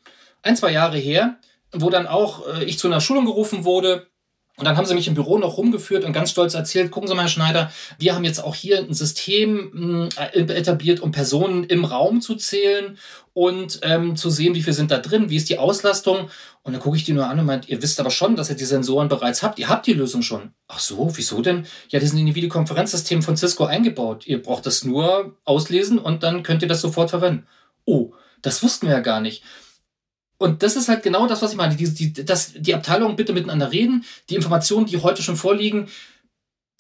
ein, 0.44 0.56
zwei 0.56 0.72
Jahre 0.72 0.98
her, 0.98 1.40
wo 1.72 1.90
dann 1.90 2.06
auch 2.06 2.48
äh, 2.48 2.66
ich 2.66 2.78
zu 2.78 2.88
einer 2.88 3.02
Schulung 3.02 3.26
gerufen 3.26 3.66
wurde 3.66 4.08
Und 4.58 4.66
dann 4.66 4.76
haben 4.76 4.88
sie 4.88 4.96
mich 4.96 5.08
im 5.08 5.14
Büro 5.14 5.38
noch 5.38 5.58
rumgeführt 5.58 6.04
und 6.04 6.14
ganz 6.14 6.32
stolz 6.32 6.56
erzählt, 6.56 6.90
gucken 6.90 7.08
Sie 7.08 7.14
mal, 7.14 7.22
Herr 7.22 7.30
Schneider, 7.30 7.72
wir 8.00 8.16
haben 8.16 8.24
jetzt 8.24 8.44
auch 8.44 8.56
hier 8.56 8.80
ein 8.80 8.94
System 8.94 10.10
äh, 10.18 10.40
etabliert, 10.40 11.00
um 11.00 11.12
Personen 11.12 11.64
im 11.66 11.86
Raum 11.86 12.22
zu 12.22 12.34
zählen 12.36 12.98
und 13.34 13.80
ähm, 13.84 14.16
zu 14.16 14.32
sehen, 14.32 14.56
wie 14.56 14.64
viel 14.64 14.74
sind 14.74 14.90
da 14.90 14.98
drin, 14.98 15.30
wie 15.30 15.36
ist 15.36 15.50
die 15.50 15.60
Auslastung. 15.60 16.32
Und 16.64 16.74
dann 16.74 16.82
gucke 16.82 16.98
ich 16.98 17.04
die 17.04 17.14
nur 17.14 17.28
an 17.28 17.40
und 17.40 17.46
meint, 17.46 17.70
ihr 17.70 17.84
wisst 17.84 18.00
aber 18.00 18.10
schon, 18.10 18.36
dass 18.36 18.50
ihr 18.50 18.56
die 18.56 18.66
Sensoren 18.66 19.10
bereits 19.10 19.44
habt. 19.44 19.60
Ihr 19.60 19.70
habt 19.70 19.86
die 19.86 19.94
Lösung 19.94 20.24
schon. 20.24 20.54
Ach 20.68 20.80
so, 20.80 21.16
wieso 21.16 21.44
denn? 21.44 21.68
Ja, 21.90 22.00
die 22.00 22.08
sind 22.08 22.18
in 22.18 22.26
die 22.26 22.36
Videokonferenzsysteme 22.36 23.22
von 23.22 23.38
Cisco 23.38 23.66
eingebaut. 23.66 24.26
Ihr 24.26 24.42
braucht 24.42 24.66
das 24.66 24.84
nur 24.84 25.38
auslesen 25.46 26.00
und 26.00 26.24
dann 26.24 26.42
könnt 26.42 26.64
ihr 26.64 26.68
das 26.68 26.82
sofort 26.82 27.12
verwenden. 27.12 27.46
Oh, 27.86 28.14
das 28.42 28.64
wussten 28.64 28.88
wir 28.88 28.96
ja 28.96 29.02
gar 29.02 29.22
nicht. 29.22 29.44
Und 30.38 30.62
das 30.64 30.76
ist 30.76 30.88
halt 30.88 31.04
genau 31.04 31.28
das, 31.28 31.42
was 31.42 31.52
ich 31.52 31.58
meine. 31.58 31.76
Die, 31.76 31.92
die, 31.94 32.14
dass 32.26 32.54
die 32.54 32.76
Abteilungen 32.76 33.16
bitte 33.16 33.34
miteinander 33.34 33.72
reden, 33.72 34.06
die 34.30 34.36
Informationen, 34.36 34.86
die 34.86 34.98
heute 34.98 35.24
schon 35.24 35.36
vorliegen, 35.36 35.88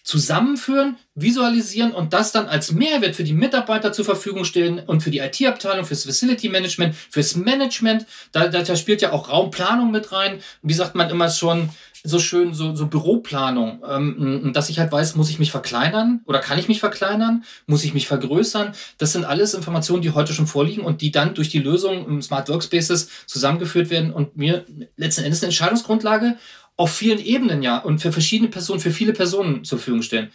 zusammenführen, 0.07 0.95
visualisieren 1.15 1.91
und 1.91 2.13
das 2.13 2.31
dann 2.31 2.47
als 2.47 2.71
Mehrwert 2.71 3.17
für 3.17 3.25
die 3.25 3.33
Mitarbeiter 3.33 3.91
zur 3.91 4.05
Verfügung 4.05 4.45
stellen 4.45 4.79
und 4.79 5.03
für 5.03 5.11
die 5.11 5.19
IT-Abteilung, 5.19 5.83
fürs 5.83 6.05
Facility 6.05 6.47
Management, 6.47 6.95
fürs 6.95 7.35
Management. 7.35 8.05
Da, 8.31 8.47
da, 8.47 8.75
spielt 8.77 9.01
ja 9.01 9.11
auch 9.11 9.27
Raumplanung 9.27 9.91
mit 9.91 10.13
rein. 10.13 10.39
Wie 10.61 10.73
sagt 10.73 10.95
man 10.95 11.09
immer 11.09 11.29
schon, 11.29 11.71
so 12.05 12.19
schön, 12.19 12.53
so, 12.53 12.73
so 12.73 12.87
Büroplanung, 12.87 13.83
ähm, 13.85 14.51
dass 14.53 14.69
ich 14.69 14.79
halt 14.79 14.93
weiß, 14.93 15.15
muss 15.15 15.29
ich 15.29 15.39
mich 15.39 15.51
verkleinern 15.51 16.21
oder 16.25 16.39
kann 16.39 16.57
ich 16.57 16.69
mich 16.69 16.79
verkleinern? 16.79 17.43
Muss 17.65 17.83
ich 17.83 17.93
mich 17.93 18.07
vergrößern? 18.07 18.71
Das 18.97 19.11
sind 19.11 19.25
alles 19.25 19.53
Informationen, 19.55 20.03
die 20.03 20.11
heute 20.11 20.31
schon 20.31 20.47
vorliegen 20.47 20.85
und 20.85 21.01
die 21.01 21.11
dann 21.11 21.33
durch 21.33 21.49
die 21.49 21.59
Lösung 21.59 22.21
Smart 22.21 22.47
Workspaces 22.47 23.09
zusammengeführt 23.25 23.89
werden 23.89 24.13
und 24.13 24.37
mir 24.37 24.63
letzten 24.95 25.25
Endes 25.25 25.41
eine 25.41 25.47
Entscheidungsgrundlage 25.47 26.37
auf 26.77 26.93
vielen 26.93 27.19
Ebenen 27.19 27.63
ja 27.63 27.79
und 27.79 27.99
für 27.99 28.11
verschiedene 28.11 28.49
Personen, 28.49 28.79
für 28.79 28.91
viele 28.91 29.13
Personen 29.13 29.63
zur 29.63 29.79
Verfügung 29.79 30.03
stellen. 30.03 30.29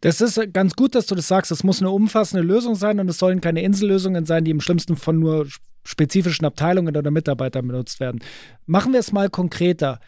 Das 0.00 0.20
ist 0.20 0.40
ganz 0.52 0.74
gut, 0.74 0.94
dass 0.94 1.06
du 1.06 1.14
das 1.14 1.28
sagst. 1.28 1.52
Es 1.52 1.62
muss 1.62 1.80
eine 1.80 1.90
umfassende 1.90 2.42
Lösung 2.42 2.74
sein 2.74 2.98
und 2.98 3.08
es 3.08 3.18
sollen 3.18 3.40
keine 3.40 3.62
Insellösungen 3.62 4.26
sein, 4.26 4.44
die 4.44 4.50
im 4.50 4.60
schlimmsten 4.60 4.96
von 4.96 5.18
nur 5.18 5.46
spezifischen 5.84 6.46
Abteilungen 6.46 6.96
oder 6.96 7.10
Mitarbeitern 7.10 7.68
benutzt 7.68 8.00
werden. 8.00 8.20
Machen 8.66 8.92
wir 8.92 9.00
es 9.00 9.12
mal 9.12 9.30
konkreter. 9.30 10.00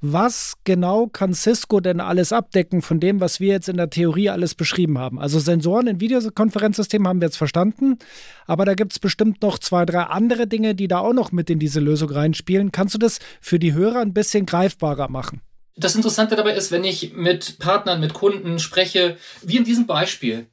Was 0.00 0.52
genau 0.62 1.08
kann 1.08 1.34
Cisco 1.34 1.80
denn 1.80 2.00
alles 2.00 2.32
abdecken 2.32 2.82
von 2.82 3.00
dem, 3.00 3.20
was 3.20 3.40
wir 3.40 3.48
jetzt 3.48 3.68
in 3.68 3.76
der 3.76 3.90
Theorie 3.90 4.30
alles 4.30 4.54
beschrieben 4.54 4.96
haben? 4.96 5.18
Also 5.18 5.40
Sensoren 5.40 5.88
in 5.88 6.00
Videokonferenzsystemen 6.00 7.08
haben 7.08 7.20
wir 7.20 7.26
jetzt 7.26 7.36
verstanden, 7.36 7.98
aber 8.46 8.64
da 8.64 8.74
gibt 8.74 8.92
es 8.92 9.00
bestimmt 9.00 9.42
noch 9.42 9.58
zwei, 9.58 9.84
drei 9.84 10.02
andere 10.02 10.46
Dinge, 10.46 10.76
die 10.76 10.86
da 10.86 11.00
auch 11.00 11.12
noch 11.12 11.32
mit 11.32 11.50
in 11.50 11.58
diese 11.58 11.80
Lösung 11.80 12.10
reinspielen. 12.10 12.70
Kannst 12.70 12.94
du 12.94 12.98
das 12.98 13.18
für 13.40 13.58
die 13.58 13.72
Hörer 13.72 14.00
ein 14.00 14.14
bisschen 14.14 14.46
greifbarer 14.46 15.08
machen? 15.08 15.40
Das 15.76 15.96
Interessante 15.96 16.36
dabei 16.36 16.54
ist, 16.54 16.70
wenn 16.70 16.84
ich 16.84 17.14
mit 17.14 17.58
Partnern, 17.58 18.00
mit 18.00 18.14
Kunden 18.14 18.60
spreche, 18.60 19.16
wie 19.42 19.56
in 19.56 19.64
diesem 19.64 19.86
Beispiel, 19.86 20.46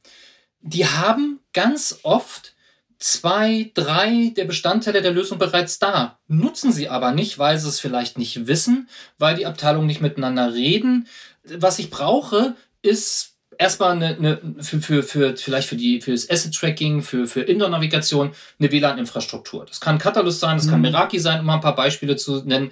die 0.62 0.88
haben 0.88 1.40
ganz 1.54 2.00
oft 2.02 2.55
zwei, 3.06 3.70
drei 3.76 4.34
der 4.36 4.46
Bestandteile 4.46 5.04
der 5.04 5.12
Lösung 5.12 5.38
bereits 5.38 5.78
da, 5.78 6.18
nutzen 6.28 6.72
sie 6.72 6.90
aber 6.90 7.12
nicht, 7.12 7.38
weil 7.38 7.60
sie 7.60 7.70
es 7.70 7.80
vielleicht 7.80 8.18
nicht 8.18 8.48
wissen, 8.48 8.90
weil 9.20 9.36
die 9.36 9.46
Abteilungen 9.46 9.86
nicht 9.86 10.02
miteinander 10.02 10.56
reden. 10.56 11.08
Was 11.44 11.78
ich 11.78 11.92
brauche, 11.92 12.56
ist 12.82 13.36
erstmal 13.60 13.92
eine, 13.92 14.16
eine 14.16 14.64
für, 14.64 14.82
für, 14.82 15.04
für, 15.04 15.38
vielleicht 15.38 15.70
für 15.70 15.76
die, 15.76 16.02
für 16.02 16.14
das 16.14 16.28
Asset 16.28 16.56
Tracking, 16.56 17.04
für, 17.04 17.28
für 17.28 17.42
Indoor-Navigation 17.42 18.32
eine 18.58 18.72
WLAN-Infrastruktur. 18.72 19.68
Das 19.68 19.80
kann 19.80 20.00
Catalyst 20.00 20.40
sein, 20.40 20.58
das 20.58 20.66
mhm. 20.66 20.72
kann 20.72 20.82
Meraki 20.82 21.20
sein, 21.20 21.42
um 21.42 21.46
mal 21.46 21.56
ein 21.56 21.62
paar 21.62 21.76
Beispiele 21.76 22.16
zu 22.16 22.42
nennen. 22.44 22.72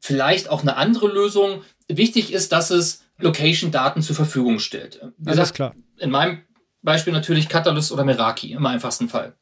Vielleicht 0.00 0.48
auch 0.48 0.62
eine 0.62 0.76
andere 0.76 1.08
Lösung. 1.08 1.64
Wichtig 1.86 2.32
ist, 2.32 2.50
dass 2.50 2.70
es 2.70 3.04
Location-Daten 3.18 4.00
zur 4.00 4.16
Verfügung 4.16 4.58
stellt. 4.58 5.02
Wie 5.18 5.32
Alles 5.32 5.52
klar. 5.52 5.74
In 5.98 6.10
meinem 6.10 6.45
Beispiel 6.86 7.12
natürlich 7.12 7.50
Catalyst 7.50 7.92
oder 7.92 8.04
Meraki 8.04 8.52
im 8.52 8.64
einfachsten 8.64 9.10
Fall. 9.10 9.34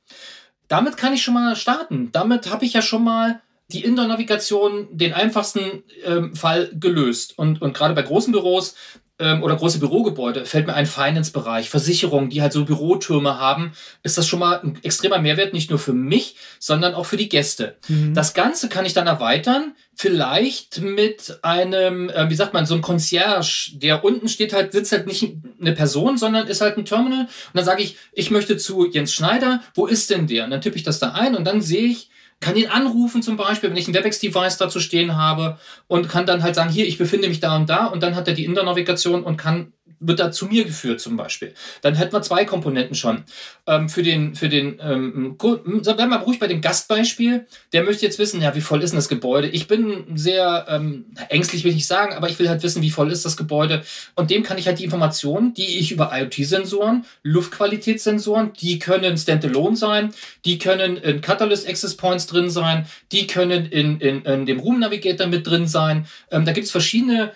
Damit 0.66 0.96
kann 0.96 1.12
ich 1.12 1.22
schon 1.22 1.34
mal 1.34 1.54
starten. 1.54 2.10
Damit 2.10 2.50
habe 2.50 2.64
ich 2.64 2.72
ja 2.72 2.82
schon 2.82 3.04
mal 3.04 3.40
die 3.68 3.84
Indoor-Navigation 3.84 4.88
den 4.90 5.12
einfachsten 5.12 5.84
ähm, 6.04 6.34
Fall 6.34 6.70
gelöst. 6.74 7.38
Und, 7.38 7.62
und 7.62 7.74
gerade 7.74 7.94
bei 7.94 8.02
großen 8.02 8.32
Büros 8.32 8.74
ähm, 9.18 9.42
oder 9.42 9.54
große 9.54 9.78
Bürogebäude 9.78 10.44
fällt 10.44 10.66
mir 10.66 10.74
ein 10.74 10.86
Finance-Bereich, 10.86 11.70
Versicherungen, 11.70 12.30
die 12.30 12.42
halt 12.42 12.52
so 12.52 12.64
Bürotürme 12.64 13.38
haben, 13.38 13.72
ist 14.02 14.18
das 14.18 14.26
schon 14.26 14.40
mal 14.40 14.60
ein 14.60 14.78
extremer 14.82 15.18
Mehrwert, 15.18 15.52
nicht 15.52 15.70
nur 15.70 15.78
für 15.78 15.92
mich, 15.92 16.36
sondern 16.58 16.94
auch 16.94 17.06
für 17.06 17.16
die 17.16 17.28
Gäste. 17.28 17.76
Mhm. 17.88 18.14
Das 18.14 18.34
Ganze 18.34 18.68
kann 18.68 18.86
ich 18.86 18.92
dann 18.92 19.06
erweitern, 19.06 19.74
vielleicht 19.94 20.80
mit 20.80 21.38
einem, 21.42 22.10
äh, 22.10 22.28
wie 22.28 22.34
sagt 22.34 22.54
man, 22.54 22.66
so 22.66 22.74
einem 22.74 22.82
Concierge, 22.82 23.70
der 23.74 24.04
unten 24.04 24.28
steht 24.28 24.52
halt, 24.52 24.72
sitzt 24.72 24.90
halt 24.90 25.06
nicht 25.06 25.36
eine 25.60 25.72
Person, 25.72 26.18
sondern 26.18 26.48
ist 26.48 26.60
halt 26.60 26.76
ein 26.76 26.84
Terminal. 26.84 27.20
Und 27.20 27.28
dann 27.54 27.64
sage 27.64 27.82
ich, 27.82 27.96
ich 28.12 28.32
möchte 28.32 28.56
zu 28.56 28.90
Jens 28.90 29.12
Schneider, 29.12 29.62
wo 29.74 29.86
ist 29.86 30.10
denn 30.10 30.26
der? 30.26 30.44
Und 30.44 30.50
dann 30.50 30.60
tippe 30.60 30.76
ich 30.76 30.82
das 30.82 30.98
da 30.98 31.12
ein 31.12 31.36
und 31.36 31.44
dann 31.44 31.60
sehe 31.60 31.86
ich, 31.86 32.10
kann 32.40 32.56
ihn 32.56 32.68
anrufen 32.68 33.22
zum 33.22 33.36
Beispiel, 33.36 33.70
wenn 33.70 33.76
ich 33.76 33.88
ein 33.88 33.94
WebEx-Device 33.94 34.58
dazu 34.58 34.80
stehen 34.80 35.16
habe 35.16 35.58
und 35.86 36.08
kann 36.08 36.26
dann 36.26 36.42
halt 36.42 36.54
sagen, 36.54 36.70
hier, 36.70 36.86
ich 36.86 36.98
befinde 36.98 37.28
mich 37.28 37.40
da 37.40 37.56
und 37.56 37.70
da 37.70 37.86
und 37.86 38.02
dann 38.02 38.14
hat 38.16 38.28
er 38.28 38.34
die 38.34 38.44
Indoor-Navigation 38.44 39.22
und 39.22 39.36
kann 39.36 39.72
wird 40.06 40.20
da 40.20 40.30
zu 40.30 40.46
mir 40.46 40.64
geführt 40.64 41.00
zum 41.00 41.16
Beispiel. 41.16 41.54
Dann 41.82 41.94
hätten 41.94 42.12
wir 42.12 42.22
zwei 42.22 42.44
Komponenten 42.44 42.94
schon. 42.94 43.24
Ähm, 43.66 43.88
für 43.88 44.02
den, 44.02 44.34
für 44.34 44.48
den, 44.48 44.78
ähm, 44.82 45.36
bleiben 45.38 46.10
wir 46.10 46.18
ruhig 46.18 46.38
bei 46.38 46.46
dem 46.46 46.60
Gastbeispiel. 46.60 47.46
Der 47.72 47.82
möchte 47.82 48.04
jetzt 48.04 48.18
wissen, 48.18 48.40
ja, 48.42 48.54
wie 48.54 48.60
voll 48.60 48.82
ist 48.82 48.90
denn 48.90 48.98
das 48.98 49.08
Gebäude? 49.08 49.48
Ich 49.48 49.66
bin 49.66 50.04
sehr 50.14 50.66
ähm, 50.68 51.06
ängstlich, 51.28 51.64
will 51.64 51.74
ich 51.74 51.86
sagen, 51.86 52.14
aber 52.14 52.28
ich 52.28 52.38
will 52.38 52.48
halt 52.48 52.62
wissen, 52.62 52.82
wie 52.82 52.90
voll 52.90 53.10
ist 53.10 53.24
das 53.24 53.36
Gebäude. 53.36 53.82
Und 54.14 54.30
dem 54.30 54.42
kann 54.42 54.58
ich 54.58 54.66
halt 54.66 54.78
die 54.78 54.84
Informationen, 54.84 55.54
die 55.54 55.78
ich 55.78 55.92
über 55.92 56.10
IoT-Sensoren, 56.12 57.04
Luftqualitätssensoren, 57.22 58.52
die 58.60 58.78
können 58.78 59.16
Standalone 59.16 59.76
sein, 59.76 60.12
die 60.44 60.58
können 60.58 60.96
in 60.96 61.20
Catalyst 61.20 61.68
Access 61.68 61.96
Points 61.96 62.26
drin 62.26 62.50
sein, 62.50 62.86
die 63.12 63.26
können 63.26 63.66
in, 63.66 64.00
in, 64.00 64.22
in 64.22 64.46
dem 64.46 64.60
Room 64.60 64.80
Navigator 64.80 65.26
mit 65.26 65.46
drin 65.46 65.66
sein. 65.66 66.06
Ähm, 66.30 66.44
da 66.44 66.52
gibt 66.52 66.66
es 66.66 66.70
verschiedene 66.70 67.32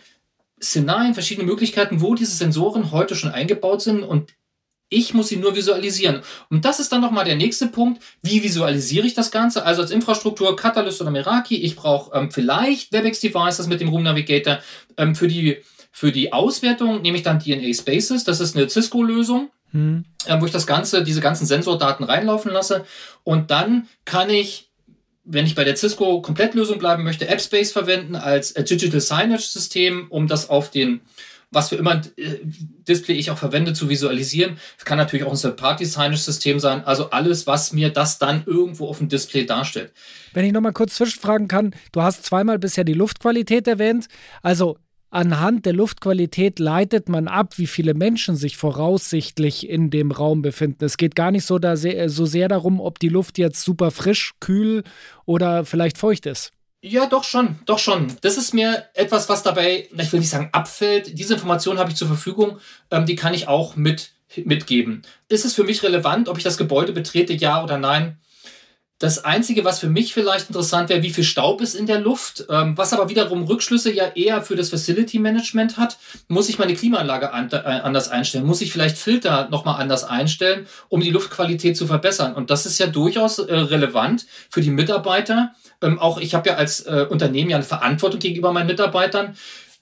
Szenarien, 0.62 1.14
verschiedene 1.14 1.46
Möglichkeiten, 1.46 2.00
wo 2.00 2.14
diese 2.14 2.34
Sensoren 2.34 2.90
heute 2.92 3.14
schon 3.14 3.30
eingebaut 3.30 3.82
sind 3.82 4.02
und 4.02 4.32
ich 4.90 5.12
muss 5.12 5.28
sie 5.28 5.36
nur 5.36 5.54
visualisieren. 5.54 6.22
Und 6.48 6.64
das 6.64 6.80
ist 6.80 6.90
dann 6.92 7.02
nochmal 7.02 7.24
der 7.24 7.36
nächste 7.36 7.66
Punkt. 7.66 8.02
Wie 8.22 8.42
visualisiere 8.42 9.06
ich 9.06 9.14
das 9.14 9.30
Ganze? 9.30 9.64
Also 9.64 9.82
als 9.82 9.90
Infrastruktur 9.90 10.56
Catalyst 10.56 11.00
oder 11.02 11.10
Meraki. 11.10 11.56
Ich 11.56 11.76
brauche 11.76 12.16
ähm, 12.16 12.30
vielleicht 12.30 12.92
WebEx-Devices 12.92 13.66
mit 13.66 13.80
dem 13.80 13.90
Room 13.90 14.02
Navigator. 14.02 14.60
Ähm, 14.96 15.14
für, 15.14 15.28
die, 15.28 15.58
für 15.92 16.10
die 16.10 16.32
Auswertung 16.32 17.02
nehme 17.02 17.18
ich 17.18 17.22
dann 17.22 17.38
DNA 17.38 17.74
Spaces. 17.74 18.24
Das 18.24 18.40
ist 18.40 18.56
eine 18.56 18.68
Cisco-Lösung, 18.68 19.50
hm. 19.72 20.06
äh, 20.24 20.40
wo 20.40 20.46
ich 20.46 20.52
das 20.52 20.66
Ganze, 20.66 21.04
diese 21.04 21.20
ganzen 21.20 21.46
Sensordaten 21.46 22.06
reinlaufen 22.06 22.50
lasse. 22.50 22.86
Und 23.24 23.50
dann 23.50 23.88
kann 24.06 24.30
ich 24.30 24.67
wenn 25.30 25.46
ich 25.46 25.54
bei 25.54 25.64
der 25.64 25.76
Cisco 25.76 26.20
Komplettlösung 26.22 26.78
bleiben 26.78 27.04
möchte, 27.04 27.28
AppSpace 27.28 27.72
verwenden 27.72 28.16
als 28.16 28.52
äh, 28.52 28.64
Digital 28.64 29.00
Signage 29.00 29.42
System, 29.42 30.06
um 30.08 30.26
das 30.26 30.48
auf 30.48 30.70
den 30.70 31.00
was 31.50 31.70
für 31.70 31.76
immer 31.76 32.02
äh, 32.16 32.40
Display 32.44 33.14
ich 33.14 33.30
auch 33.30 33.38
verwende, 33.38 33.72
zu 33.72 33.88
visualisieren. 33.88 34.58
Es 34.76 34.84
kann 34.84 34.98
natürlich 34.98 35.24
auch 35.24 35.32
ein 35.32 35.38
Third-Party-Signage-System 35.38 36.60
sein. 36.60 36.84
Also 36.84 37.10
alles, 37.10 37.46
was 37.46 37.72
mir 37.72 37.90
das 37.90 38.18
dann 38.18 38.42
irgendwo 38.44 38.86
auf 38.86 38.98
dem 38.98 39.08
Display 39.08 39.46
darstellt. 39.46 39.92
Wenn 40.34 40.44
ich 40.44 40.52
nochmal 40.52 40.72
kurz 40.72 40.96
zwischenfragen 40.96 41.48
kann, 41.48 41.74
du 41.92 42.02
hast 42.02 42.24
zweimal 42.24 42.58
bisher 42.58 42.84
die 42.84 42.92
Luftqualität 42.92 43.66
erwähnt. 43.66 44.08
Also 44.42 44.76
Anhand 45.10 45.64
der 45.64 45.72
Luftqualität 45.72 46.58
leitet 46.58 47.08
man 47.08 47.28
ab, 47.28 47.56
wie 47.56 47.66
viele 47.66 47.94
Menschen 47.94 48.36
sich 48.36 48.58
voraussichtlich 48.58 49.68
in 49.68 49.88
dem 49.88 50.10
Raum 50.10 50.42
befinden. 50.42 50.84
Es 50.84 50.98
geht 50.98 51.14
gar 51.14 51.30
nicht 51.30 51.46
so, 51.46 51.58
da 51.58 51.76
sehr, 51.76 52.10
so 52.10 52.26
sehr 52.26 52.48
darum, 52.48 52.78
ob 52.78 52.98
die 52.98 53.08
Luft 53.08 53.38
jetzt 53.38 53.62
super 53.62 53.90
frisch, 53.90 54.34
kühl 54.40 54.84
oder 55.24 55.64
vielleicht 55.64 55.96
feucht 55.96 56.26
ist. 56.26 56.52
Ja, 56.82 57.06
doch 57.06 57.24
schon, 57.24 57.58
doch 57.64 57.78
schon. 57.78 58.16
Das 58.20 58.36
ist 58.36 58.52
mir 58.52 58.84
etwas, 58.94 59.28
was 59.28 59.42
dabei, 59.42 59.88
ich 59.96 60.12
will 60.12 60.20
nicht 60.20 60.30
sagen 60.30 60.50
abfällt. 60.52 61.18
Diese 61.18 61.34
Information 61.34 61.78
habe 61.78 61.90
ich 61.90 61.96
zur 61.96 62.06
Verfügung, 62.06 62.58
ähm, 62.90 63.06
die 63.06 63.16
kann 63.16 63.34
ich 63.34 63.48
auch 63.48 63.76
mit, 63.76 64.12
mitgeben. 64.44 65.02
Ist 65.28 65.44
es 65.44 65.54
für 65.54 65.64
mich 65.64 65.82
relevant, 65.82 66.28
ob 66.28 66.36
ich 66.36 66.44
das 66.44 66.58
Gebäude 66.58 66.92
betrete, 66.92 67.32
ja 67.32 67.64
oder 67.64 67.78
nein? 67.78 68.18
Das 68.98 69.24
Einzige, 69.24 69.64
was 69.64 69.78
für 69.78 69.88
mich 69.88 70.12
vielleicht 70.12 70.48
interessant 70.48 70.88
wäre, 70.88 71.04
wie 71.04 71.10
viel 71.10 71.22
Staub 71.22 71.60
ist 71.60 71.76
in 71.76 71.86
der 71.86 72.00
Luft, 72.00 72.46
ähm, 72.50 72.76
was 72.76 72.92
aber 72.92 73.08
wiederum 73.08 73.44
Rückschlüsse 73.44 73.92
ja 73.92 74.08
eher 74.08 74.42
für 74.42 74.56
das 74.56 74.70
Facility 74.70 75.20
Management 75.20 75.76
hat. 75.76 75.98
Muss 76.26 76.48
ich 76.48 76.58
meine 76.58 76.74
Klimaanlage 76.74 77.32
an, 77.32 77.48
äh, 77.52 77.58
anders 77.58 78.08
einstellen? 78.08 78.44
Muss 78.44 78.60
ich 78.60 78.72
vielleicht 78.72 78.98
Filter 78.98 79.48
nochmal 79.50 79.80
anders 79.80 80.02
einstellen, 80.02 80.66
um 80.88 81.00
die 81.00 81.10
Luftqualität 81.10 81.76
zu 81.76 81.86
verbessern? 81.86 82.34
Und 82.34 82.50
das 82.50 82.66
ist 82.66 82.78
ja 82.78 82.88
durchaus 82.88 83.38
äh, 83.38 83.54
relevant 83.54 84.26
für 84.50 84.62
die 84.62 84.70
Mitarbeiter. 84.70 85.52
Ähm, 85.80 86.00
auch 86.00 86.18
ich 86.18 86.34
habe 86.34 86.48
ja 86.48 86.56
als 86.56 86.80
äh, 86.80 87.06
Unternehmen 87.08 87.50
ja 87.50 87.56
eine 87.56 87.64
Verantwortung 87.64 88.18
gegenüber 88.18 88.52
meinen 88.52 88.66
Mitarbeitern. 88.66 89.36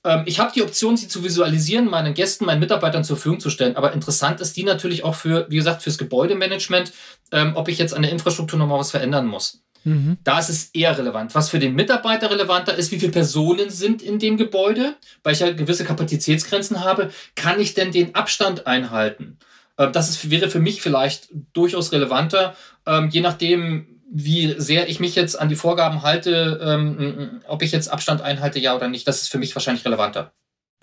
Ähm, 0.07 0.23
ich 0.25 0.39
habe 0.39 0.53
die 0.55 0.63
Option, 0.63 0.97
sie 0.97 1.09
zu 1.09 1.25
visualisieren, 1.25 1.91
meinen 1.91 2.15
Gästen, 2.15 2.47
meinen 2.47 2.61
Mitarbeitern 2.61 3.05
zur 3.05 3.17
Verfügung 3.17 3.41
zu 3.41 3.51
stellen. 3.51 3.77
Aber 3.77 3.93
interessant 3.93 4.41
ist 4.41 4.57
die 4.57 4.63
natürlich 4.63 5.05
auch 5.05 5.17
für, 5.17 5.47
wie 5.51 5.57
gesagt, 5.57 5.83
fürs 5.83 5.99
Gebäudemanagement, 5.99 6.93
ähm, 7.33 7.57
ob 7.57 7.69
ich 7.69 7.79
jetzt 7.79 7.93
an 7.93 8.03
der 8.03 8.13
Infrastruktur 8.13 8.59
nochmal 8.59 8.79
was 8.79 8.93
verändern 8.93 9.27
muss. 9.27 9.63
Mhm. 9.85 10.17
Da 10.23 10.39
ist 10.39 10.49
es 10.49 10.71
eher 10.73 10.97
relevant. 10.97 11.35
Was 11.35 11.51
für 11.51 11.59
den 11.59 11.75
Mitarbeiter 11.75 12.31
relevanter 12.31 12.75
ist, 12.77 12.93
wie 12.93 13.01
viele 13.01 13.13
Personen 13.13 13.69
sind 13.69 14.01
in 14.01 14.19
dem 14.19 14.37
Gebäude, 14.37 14.95
weil 15.25 15.35
ich 15.35 15.41
ja 15.41 15.53
gewisse 15.53 15.85
Kapazitätsgrenzen 15.85 16.85
habe, 16.85 17.11
kann 17.35 17.61
ich 17.61 17.75
denn 17.75 17.91
den 17.91 18.15
Abstand 18.15 18.67
einhalten? 18.67 19.39
Ähm, 19.77 19.93
das 19.93 20.09
ist, 20.09 20.31
wäre 20.31 20.49
für 20.49 20.61
mich 20.61 20.83
vielleicht 20.83 21.29
durchaus 21.53 21.93
relevanter, 21.93 22.55
je 23.11 23.21
nachdem, 23.21 23.96
wie 24.11 24.55
sehr 24.59 24.89
ich 24.89 25.01
mich 25.01 25.15
jetzt 25.15 25.39
an 25.39 25.49
die 25.49 25.57
Vorgaben 25.57 26.03
halte, 26.03 26.61
ähm, 26.63 27.41
ob 27.49 27.63
ich 27.63 27.73
jetzt 27.73 27.89
Abstand 27.89 28.23
einhalte, 28.23 28.59
ja 28.59 28.77
oder 28.77 28.89
nicht. 28.89 29.07
Das 29.07 29.23
ist 29.23 29.31
für 29.31 29.39
mich 29.39 29.55
wahrscheinlich 29.55 29.85
relevanter 29.85 30.33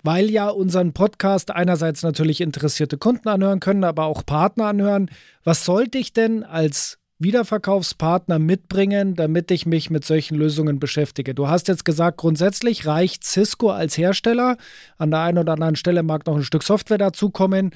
weil 0.04 0.30
ja 0.30 0.50
unseren 0.50 0.92
Podcast 0.92 1.50
einerseits 1.50 2.02
natürlich 2.02 2.42
interessierte 2.42 2.98
Kunden 2.98 3.26
anhören 3.26 3.58
können, 3.58 3.84
aber 3.84 4.04
auch 4.04 4.24
Partner 4.24 4.66
anhören. 4.66 5.10
Was 5.44 5.64
sollte 5.64 5.96
ich 5.96 6.12
denn 6.12 6.44
als 6.44 6.98
Wiederverkaufspartner 7.18 8.38
mitbringen, 8.38 9.14
damit 9.14 9.50
ich 9.50 9.64
mich 9.64 9.88
mit 9.88 10.04
solchen 10.04 10.36
Lösungen 10.36 10.78
beschäftige? 10.78 11.34
Du 11.34 11.48
hast 11.48 11.68
jetzt 11.68 11.86
gesagt, 11.86 12.18
grundsätzlich 12.18 12.86
reicht 12.86 13.24
Cisco 13.24 13.70
als 13.70 13.96
Hersteller. 13.96 14.58
An 14.98 15.10
der 15.10 15.20
einen 15.20 15.38
oder 15.38 15.54
anderen 15.54 15.76
Stelle 15.76 16.02
mag 16.02 16.26
noch 16.26 16.36
ein 16.36 16.42
Stück 16.42 16.64
Software 16.64 16.98
dazukommen. 16.98 17.70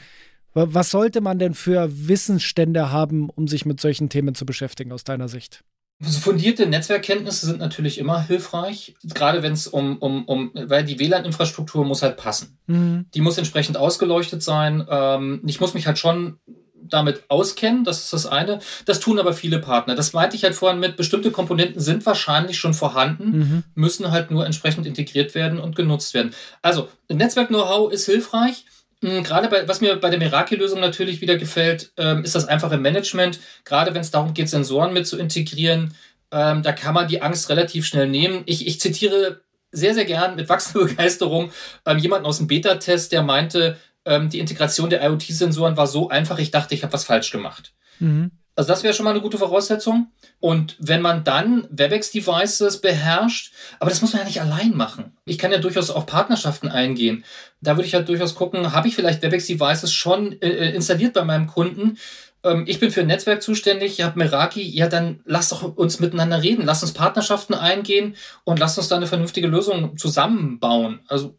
Was 0.67 0.91
sollte 0.91 1.21
man 1.21 1.39
denn 1.39 1.55
für 1.55 1.89
Wissensstände 2.09 2.91
haben, 2.91 3.31
um 3.31 3.49
sich 3.49 3.67
mit 3.67 3.81
solchen 3.81 4.09
Themen 4.09 4.35
zu 4.35 4.47
beschäftigen, 4.47 4.93
aus 4.93 5.05
deiner 5.05 5.29
Sicht? 5.29 5.65
Also 6.01 6.21
fundierte 6.21 6.67
Netzwerkkenntnisse 6.67 7.47
sind 7.47 7.59
natürlich 7.59 7.99
immer 7.99 8.23
hilfreich, 8.23 8.95
gerade 9.03 9.43
wenn 9.43 9.53
es 9.53 9.67
um, 9.67 9.99
um, 9.99 10.25
um, 10.27 10.53
weil 10.55 10.85
die 10.85 11.01
WLAN-Infrastruktur 11.01 11.85
muss 11.85 12.03
halt 12.03 12.17
passen. 12.17 12.59
Mhm. 12.67 13.07
Die 13.15 13.21
muss 13.21 13.37
entsprechend 13.37 13.77
ausgeleuchtet 13.77 14.43
sein. 14.43 14.87
Ähm, 14.89 15.43
ich 15.45 15.61
muss 15.61 15.75
mich 15.75 15.89
halt 15.89 15.99
schon 15.99 16.39
damit 16.81 17.25
auskennen, 17.29 17.83
das 17.83 18.05
ist 18.05 18.13
das 18.13 18.27
eine. 18.27 18.61
Das 18.85 19.01
tun 19.01 19.19
aber 19.19 19.33
viele 19.33 19.59
Partner. 19.59 19.97
Das 19.97 20.13
meinte 20.13 20.37
ich 20.37 20.45
halt 20.45 20.55
vorhin 20.55 20.79
mit, 20.79 20.97
bestimmte 20.97 21.33
Komponenten 21.33 21.81
sind 21.81 22.07
wahrscheinlich 22.07 22.59
schon 22.59 22.75
vorhanden, 22.75 23.39
mhm. 23.39 23.65
müssen 23.75 24.11
halt 24.11 24.31
nur 24.31 24.47
entsprechend 24.47 24.87
integriert 24.87 25.35
werden 25.35 25.59
und 25.59 25.75
genutzt 25.75 26.15
werden. 26.15 26.33
Also, 26.63 26.89
Netzwerk-Know-how 27.09 27.93
ist 27.93 28.07
hilfreich. 28.07 28.65
Hm, 29.03 29.23
gerade 29.23 29.49
bei, 29.49 29.69
was 29.69 29.81
mir 29.81 29.97
bei 29.97 30.11
der 30.11 30.19
Meraki-Lösung 30.19 30.81
natürlich 30.81 31.21
wieder 31.21 31.37
gefällt, 31.37 31.93
ähm, 31.97 32.25
ist 32.25 32.35
das 32.35 32.47
einfache 32.47 32.79
Management. 32.79 33.41
Gerade 33.65 33.95
wenn 33.95 34.01
es 34.01 34.11
darum 34.11 34.35
geht, 34.35 34.49
Sensoren 34.49 34.93
mit 34.93 35.07
zu 35.07 35.17
integrieren, 35.19 35.95
ähm, 36.31 36.63
da 36.63 36.73
kann 36.73 36.95
man 36.95 37.09
die 37.09 37.23
Angst 37.23 37.49
relativ 37.49 37.87
schnell 37.87 38.09
nehmen. 38.09 38.43
Ich, 38.47 38.67
ich 38.67 38.81
zitiere 38.81 39.41
sehr, 39.71 39.95
sehr 39.95 40.05
gern 40.05 40.37
mit 40.37 40.49
wachsender 40.49 40.87
Begeisterung 40.89 41.53
ähm, 41.87 41.99
jemanden 41.99 42.27
aus 42.27 42.39
dem 42.39 42.47
Beta-Test, 42.47 43.13
der 43.13 43.23
meinte, 43.23 43.77
ähm, 44.05 44.31
die 44.31 44.39
Integration 44.39 44.91
der 44.91 45.03
IoT-Sensoren 45.05 45.77
war 45.77 45.87
so 45.87 46.09
einfach, 46.09 46.39
ich 46.39 46.51
dachte, 46.51 46.75
ich 46.75 46.83
habe 46.83 46.93
was 46.93 47.05
falsch 47.05 47.31
gemacht. 47.31 47.73
Mhm. 48.01 48.31
Also 48.59 48.73
das 48.73 48.83
wäre 48.83 48.93
schon 48.93 49.05
mal 49.05 49.13
eine 49.13 49.21
gute 49.21 49.39
Voraussetzung. 49.39 50.11
Und 50.41 50.75
wenn 50.81 51.01
man 51.01 51.23
dann 51.23 51.69
WebEx-Devices 51.71 52.81
beherrscht, 52.81 53.53
aber 53.79 53.89
das 53.89 54.03
muss 54.03 54.13
man 54.13 54.23
ja 54.23 54.27
nicht 54.27 54.41
allein 54.41 54.77
machen. 54.77 55.17
Ich 55.27 55.39
kann 55.39 55.53
ja 55.53 55.59
durchaus 55.59 55.91
auch 55.91 56.07
Partnerschaften 56.07 56.67
eingehen. 56.67 57.25
Da 57.61 57.77
würde 57.77 57.87
ich 57.87 57.95
halt 57.95 58.09
durchaus 58.09 58.35
gucken, 58.35 58.73
habe 58.73 58.89
ich 58.89 58.97
vielleicht 58.97 59.23
WebEx-Devices 59.23 59.93
schon 59.93 60.33
äh, 60.43 60.49
äh, 60.49 60.75
installiert 60.75 61.13
bei 61.15 61.23
meinem 61.23 61.47
Kunden? 61.47 61.99
Ähm, 62.43 62.65
ich 62.67 62.81
bin 62.81 62.91
für 62.91 63.03
ein 63.03 63.07
Netzwerk 63.07 63.45
zuständig, 63.45 64.01
ihr 64.01 64.07
habt 64.07 64.17
Meraki, 64.17 64.69
ja 64.69 64.89
dann 64.89 65.21
lasst 65.25 65.53
doch 65.53 65.77
uns 65.77 66.01
miteinander 66.01 66.43
reden, 66.43 66.67
lasst 66.67 66.83
uns 66.83 66.93
Partnerschaften 66.93 67.55
eingehen 67.55 68.17
und 68.43 68.59
lasst 68.59 68.77
uns 68.77 68.89
da 68.89 68.97
eine 68.97 69.07
vernünftige 69.07 69.47
Lösung 69.47 69.97
zusammenbauen. 69.97 70.99
Also 71.07 71.39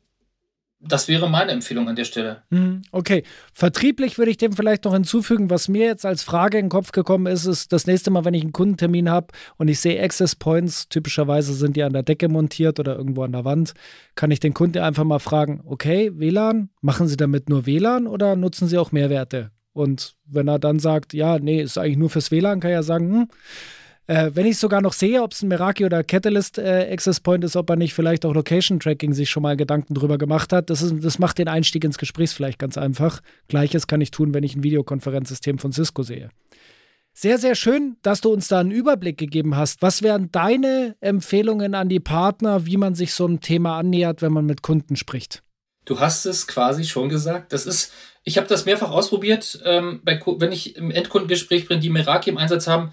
das 0.81 1.09
wäre 1.09 1.29
meine 1.29 1.51
Empfehlung 1.51 1.89
an 1.89 1.95
der 1.95 2.05
Stelle. 2.05 2.43
Hm, 2.51 2.83
okay. 2.91 3.23
Vertrieblich 3.53 4.17
würde 4.17 4.31
ich 4.31 4.37
dem 4.37 4.53
vielleicht 4.53 4.85
noch 4.85 4.93
hinzufügen, 4.93 5.49
was 5.49 5.67
mir 5.67 5.85
jetzt 5.85 6.05
als 6.05 6.23
Frage 6.23 6.57
in 6.57 6.65
den 6.65 6.71
Kopf 6.71 6.91
gekommen 6.91 7.25
ist, 7.25 7.45
ist 7.45 7.73
das 7.73 7.85
nächste 7.85 8.11
Mal, 8.11 8.23
wenn 8.23 8.33
ich 8.33 8.43
einen 8.43 8.53
Kundentermin 8.53 9.09
habe 9.09 9.27
und 9.57 9.67
ich 9.67 9.79
sehe 9.81 10.01
Access 10.01 10.35
Points, 10.35 10.87
typischerweise 10.87 11.53
sind 11.53 11.75
die 11.75 11.83
an 11.83 11.93
der 11.93 12.03
Decke 12.03 12.29
montiert 12.29 12.79
oder 12.79 12.95
irgendwo 12.95 13.23
an 13.23 13.33
der 13.33 13.43
Wand, 13.43 13.73
kann 14.15 14.31
ich 14.31 14.39
den 14.39 14.53
Kunden 14.53 14.79
einfach 14.79 15.03
mal 15.03 15.19
fragen, 15.19 15.61
okay, 15.65 16.11
WLAN, 16.13 16.69
machen 16.81 17.07
Sie 17.07 17.17
damit 17.17 17.49
nur 17.49 17.65
WLAN 17.65 18.07
oder 18.07 18.37
nutzen 18.37 18.67
Sie 18.69 18.77
auch 18.77 18.93
Mehrwerte? 18.93 19.51
Und 19.73 20.15
wenn 20.25 20.47
er 20.47 20.59
dann 20.59 20.79
sagt, 20.79 21.13
ja, 21.13 21.39
nee, 21.39 21.61
ist 21.61 21.77
eigentlich 21.77 21.97
nur 21.97 22.09
fürs 22.09 22.31
WLAN, 22.31 22.61
kann 22.61 22.71
ich 22.71 22.75
ja 22.75 22.83
sagen, 22.83 23.11
hm, 23.11 23.27
äh, 24.09 24.31
wenn 24.33 24.47
ich 24.47 24.57
sogar 24.57 24.81
noch 24.81 24.93
sehe, 24.93 25.21
ob 25.21 25.33
es 25.33 25.43
ein 25.43 25.49
Meraki 25.49 25.85
oder 25.85 26.03
Catalyst 26.03 26.57
äh, 26.57 26.89
Access 26.91 27.19
Point 27.19 27.43
ist, 27.43 27.55
ob 27.55 27.69
er 27.69 27.75
nicht 27.75 27.93
vielleicht 27.93 28.25
auch 28.25 28.33
Location 28.33 28.79
Tracking 28.79 29.13
sich 29.13 29.29
schon 29.29 29.43
mal 29.43 29.55
Gedanken 29.55 29.93
drüber 29.93 30.17
gemacht 30.17 30.51
hat, 30.51 30.71
das, 30.71 30.81
ist, 30.81 30.95
das 31.03 31.19
macht 31.19 31.37
den 31.37 31.47
Einstieg 31.47 31.83
ins 31.83 31.99
Gespräch 31.99 32.31
vielleicht 32.31 32.57
ganz 32.57 32.75
einfach. 32.75 33.21
Gleiches 33.49 33.85
kann 33.85 34.01
ich 34.01 34.09
tun, 34.09 34.33
wenn 34.33 34.43
ich 34.43 34.55
ein 34.55 34.63
Videokonferenzsystem 34.63 35.59
von 35.59 35.71
Cisco 35.71 36.01
sehe. 36.01 36.31
Sehr, 37.13 37.37
sehr 37.37 37.53
schön, 37.53 37.97
dass 38.01 38.21
du 38.21 38.33
uns 38.33 38.47
da 38.47 38.61
einen 38.61 38.71
Überblick 38.71 39.19
gegeben 39.19 39.55
hast. 39.55 39.83
Was 39.83 40.01
wären 40.01 40.31
deine 40.31 40.95
Empfehlungen 41.01 41.75
an 41.75 41.87
die 41.87 41.99
Partner, 41.99 42.65
wie 42.65 42.77
man 42.77 42.95
sich 42.95 43.13
so 43.13 43.27
einem 43.27 43.41
Thema 43.41 43.77
annähert, 43.77 44.23
wenn 44.23 44.33
man 44.33 44.47
mit 44.47 44.63
Kunden 44.63 44.95
spricht? 44.95 45.43
Du 45.85 45.99
hast 45.99 46.25
es 46.25 46.47
quasi 46.47 46.83
schon 46.83 47.09
gesagt. 47.09 47.53
Das 47.53 47.67
ist, 47.67 47.93
ich 48.23 48.37
habe 48.37 48.47
das 48.47 48.65
mehrfach 48.65 48.89
ausprobiert, 48.89 49.59
ähm, 49.65 50.01
bei, 50.03 50.19
wenn 50.25 50.51
ich 50.51 50.77
im 50.77 50.89
Endkundengespräch 50.89 51.67
bin, 51.67 51.79
die 51.79 51.89
Meraki 51.89 52.31
im 52.31 52.37
Einsatz 52.37 52.65
haben 52.65 52.91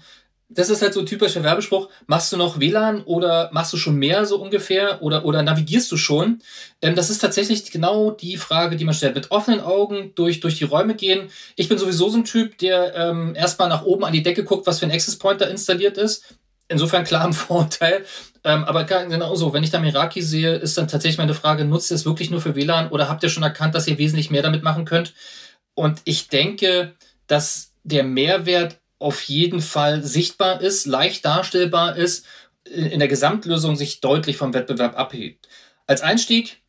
das 0.49 0.69
ist 0.69 0.81
halt 0.81 0.93
so 0.93 1.01
ein 1.01 1.05
typischer 1.05 1.43
Werbespruch. 1.43 1.89
Machst 2.05 2.31
du 2.31 2.37
noch 2.37 2.59
WLAN 2.59 3.03
oder 3.03 3.49
machst 3.51 3.73
du 3.73 3.77
schon 3.77 3.95
mehr 3.95 4.25
so 4.25 4.41
ungefähr 4.41 5.01
oder, 5.01 5.25
oder 5.25 5.43
navigierst 5.43 5.91
du 5.91 5.97
schon? 5.97 6.39
Ähm, 6.81 6.95
das 6.95 7.09
ist 7.09 7.19
tatsächlich 7.19 7.69
genau 7.69 8.11
die 8.11 8.37
Frage, 8.37 8.77
die 8.77 8.85
man 8.85 8.93
stellt. 8.93 9.15
Mit 9.15 9.31
offenen 9.31 9.59
Augen 9.59 10.13
durch, 10.15 10.39
durch 10.39 10.57
die 10.57 10.63
Räume 10.63 10.95
gehen. 10.95 11.29
Ich 11.57 11.67
bin 11.67 11.77
sowieso 11.77 12.09
so 12.09 12.17
ein 12.17 12.23
Typ, 12.23 12.57
der 12.59 12.95
ähm, 12.95 13.35
erstmal 13.35 13.67
nach 13.67 13.83
oben 13.83 14.05
an 14.05 14.13
die 14.13 14.23
Decke 14.23 14.45
guckt, 14.45 14.67
was 14.67 14.79
für 14.79 14.85
ein 14.85 14.91
Access 14.91 15.17
Point 15.17 15.41
da 15.41 15.45
installiert 15.45 15.97
ist. 15.97 16.35
Insofern 16.69 17.03
klar 17.03 17.25
ein 17.25 17.33
Vorteil. 17.33 18.05
Ähm, 18.45 18.63
aber 18.63 18.85
genauso, 18.85 19.51
wenn 19.51 19.63
ich 19.63 19.71
da 19.71 19.79
Meraki 19.79 20.21
sehe, 20.21 20.55
ist 20.55 20.77
dann 20.77 20.87
tatsächlich 20.87 21.17
meine 21.17 21.33
Frage, 21.33 21.65
nutzt 21.65 21.91
ihr 21.91 21.95
es 21.95 22.05
wirklich 22.05 22.29
nur 22.29 22.39
für 22.39 22.55
WLAN 22.55 22.89
oder 22.89 23.09
habt 23.09 23.21
ihr 23.23 23.29
schon 23.29 23.43
erkannt, 23.43 23.75
dass 23.75 23.87
ihr 23.87 23.97
wesentlich 23.97 24.31
mehr 24.31 24.43
damit 24.43 24.63
machen 24.63 24.85
könnt? 24.85 25.13
Und 25.73 25.99
ich 26.05 26.29
denke, 26.29 26.93
dass 27.27 27.73
der 27.83 28.05
Mehrwert 28.05 28.79
auf 28.99 29.21
jeden 29.23 29.61
Fall 29.61 30.03
sichtbar 30.03 30.61
ist, 30.61 30.85
leicht 30.85 31.25
darstellbar 31.25 31.95
ist, 31.95 32.25
in 32.65 32.99
der 32.99 33.07
Gesamtlösung 33.07 33.75
sich 33.75 34.01
deutlich 34.01 34.37
vom 34.37 34.53
Wettbewerb 34.53 34.97
abhebt. 34.97 35.47
Als 35.85 36.01
Einstieg, 36.01 36.61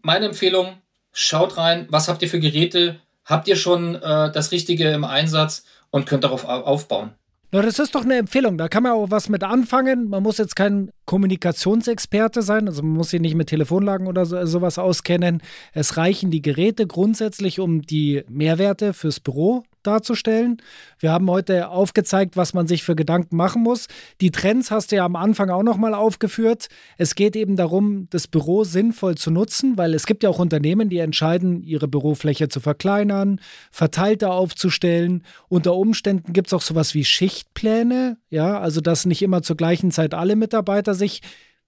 meine 0.00 0.26
Empfehlung, 0.26 0.78
schaut 1.12 1.56
rein, 1.56 1.86
was 1.90 2.08
habt 2.08 2.22
ihr 2.22 2.28
für 2.28 2.40
Geräte, 2.40 3.00
habt 3.24 3.48
ihr 3.48 3.56
schon 3.56 3.96
äh, 3.96 4.32
das 4.32 4.52
Richtige 4.52 4.90
im 4.90 5.04
Einsatz 5.04 5.64
und 5.90 6.06
könnt 6.06 6.24
darauf 6.24 6.44
aufbauen. 6.44 7.12
Na, 7.52 7.62
das 7.62 7.78
ist 7.78 7.94
doch 7.94 8.02
eine 8.02 8.16
Empfehlung. 8.16 8.58
Da 8.58 8.66
kann 8.66 8.82
man 8.82 8.92
auch 8.92 9.12
was 9.12 9.28
mit 9.28 9.44
anfangen. 9.44 10.08
Man 10.08 10.24
muss 10.24 10.38
jetzt 10.38 10.56
kein 10.56 10.90
Kommunikationsexperte 11.04 12.42
sein, 12.42 12.66
also 12.66 12.82
man 12.82 12.96
muss 12.96 13.10
sich 13.10 13.20
nicht 13.20 13.36
mit 13.36 13.48
Telefonlagen 13.48 14.08
oder 14.08 14.26
so, 14.26 14.44
sowas 14.44 14.76
auskennen. 14.76 15.40
Es 15.72 15.96
reichen 15.96 16.32
die 16.32 16.42
Geräte 16.42 16.88
grundsätzlich, 16.88 17.60
um 17.60 17.82
die 17.82 18.24
Mehrwerte 18.28 18.92
fürs 18.92 19.20
Büro 19.20 19.62
darzustellen. 19.86 20.58
Wir 20.98 21.12
haben 21.12 21.30
heute 21.30 21.68
aufgezeigt, 21.68 22.36
was 22.36 22.54
man 22.54 22.66
sich 22.66 22.82
für 22.82 22.96
Gedanken 22.96 23.36
machen 23.36 23.62
muss. 23.62 23.86
Die 24.20 24.30
Trends 24.30 24.70
hast 24.70 24.92
du 24.92 24.96
ja 24.96 25.04
am 25.04 25.16
Anfang 25.16 25.50
auch 25.50 25.62
nochmal 25.62 25.94
aufgeführt. 25.94 26.68
Es 26.98 27.14
geht 27.14 27.36
eben 27.36 27.56
darum, 27.56 28.08
das 28.10 28.26
Büro 28.26 28.64
sinnvoll 28.64 29.16
zu 29.16 29.30
nutzen, 29.30 29.76
weil 29.76 29.94
es 29.94 30.06
gibt 30.06 30.22
ja 30.22 30.30
auch 30.30 30.38
Unternehmen, 30.38 30.88
die 30.88 30.98
entscheiden, 30.98 31.62
ihre 31.62 31.88
Bürofläche 31.88 32.48
zu 32.48 32.60
verkleinern, 32.60 33.40
verteilter 33.70 34.32
aufzustellen. 34.32 35.22
Unter 35.48 35.74
Umständen 35.74 36.32
gibt 36.32 36.48
es 36.48 36.52
auch 36.52 36.62
sowas 36.62 36.94
wie 36.94 37.04
Schichtpläne, 37.04 38.18
ja, 38.30 38.60
also 38.60 38.80
dass 38.80 39.06
nicht 39.06 39.22
immer 39.22 39.42
zur 39.42 39.56
gleichen 39.56 39.90
Zeit 39.90 40.14
alle 40.14 40.36
Mitarbeiter 40.36 40.94
sich 40.94 41.20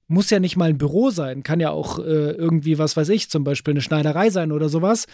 muss 0.09 0.31
ja 0.31 0.39
nicht 0.39 0.57
mal 0.57 0.69
ein 0.69 0.79
Büro 0.79 1.11
sein, 1.11 1.43
kann 1.43 1.61
ja 1.61 1.71
auch 1.71 1.99
äh, 1.99 2.03
irgendwie, 2.03 2.79
was 2.79 2.97
weiß 2.97 3.09
ich, 3.09 3.29
zum 3.29 3.45
Beispiel 3.45 3.73
eine 3.73 3.81
Schneiderei 3.81 4.31
sein 4.31 4.53
oder 4.53 4.69
sowas. 4.69 5.07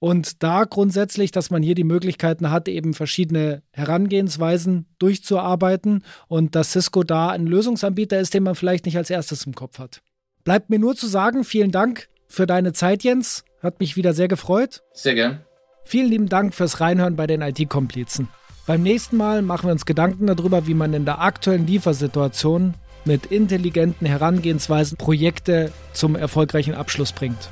Und 0.00 0.42
da 0.42 0.64
grundsätzlich, 0.64 1.30
dass 1.30 1.50
man 1.50 1.62
hier 1.62 1.74
die 1.74 1.84
Möglichkeiten 1.84 2.50
hat, 2.50 2.68
eben 2.68 2.94
verschiedene 2.94 3.62
Herangehensweisen 3.70 4.86
durchzuarbeiten 4.98 6.04
und 6.26 6.54
dass 6.54 6.72
Cisco 6.72 7.04
da 7.04 7.28
ein 7.28 7.46
Lösungsanbieter 7.46 8.18
ist, 8.18 8.32
den 8.32 8.42
man 8.42 8.54
vielleicht 8.54 8.86
nicht 8.86 8.96
als 8.96 9.10
erstes 9.10 9.44
im 9.44 9.54
Kopf 9.54 9.78
hat. 9.78 10.00
Bleibt 10.42 10.70
mir 10.70 10.78
nur 10.78 10.96
zu 10.96 11.06
sagen, 11.06 11.44
vielen 11.44 11.70
Dank 11.70 12.08
für 12.26 12.46
deine 12.46 12.72
Zeit, 12.72 13.04
Jens. 13.04 13.44
Hat 13.62 13.78
mich 13.78 13.94
wieder 13.94 14.14
sehr 14.14 14.28
gefreut. 14.28 14.82
Sehr 14.94 15.14
gern. 15.14 15.40
Vielen 15.84 16.08
lieben 16.08 16.28
Dank 16.30 16.54
fürs 16.54 16.80
Reinhören 16.80 17.16
bei 17.16 17.26
den 17.26 17.42
IT-Komplizen. 17.42 18.28
Beim 18.66 18.82
nächsten 18.82 19.18
Mal 19.18 19.42
machen 19.42 19.68
wir 19.68 19.72
uns 19.72 19.84
Gedanken 19.84 20.26
darüber, 20.26 20.66
wie 20.66 20.74
man 20.74 20.94
in 20.94 21.04
der 21.04 21.20
aktuellen 21.20 21.66
Liefersituation 21.66 22.72
mit 23.04 23.26
intelligenten 23.26 24.06
Herangehensweisen 24.06 24.96
Projekte 24.96 25.72
zum 25.92 26.16
erfolgreichen 26.16 26.74
Abschluss 26.74 27.12
bringt. 27.12 27.50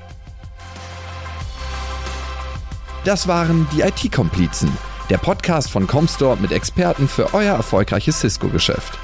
Das 3.04 3.28
waren 3.28 3.66
die 3.72 3.82
IT-Komplizen, 3.82 4.70
der 5.08 5.18
Podcast 5.18 5.70
von 5.70 5.86
Comstore 5.86 6.36
mit 6.36 6.52
Experten 6.52 7.08
für 7.08 7.32
euer 7.32 7.54
erfolgreiches 7.54 8.20
Cisco-Geschäft. 8.20 8.98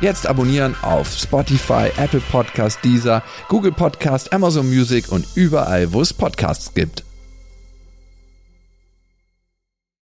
Jetzt 0.00 0.26
abonnieren 0.26 0.74
auf 0.80 1.12
Spotify, 1.12 1.90
Apple 1.98 2.22
Podcast, 2.30 2.78
Deezer, 2.84 3.22
Google 3.48 3.72
Podcast, 3.72 4.32
Amazon 4.32 4.68
Music 4.68 5.12
und 5.12 5.26
überall, 5.34 5.92
wo 5.92 6.00
es 6.00 6.14
Podcasts 6.14 6.72
gibt. 6.72 7.04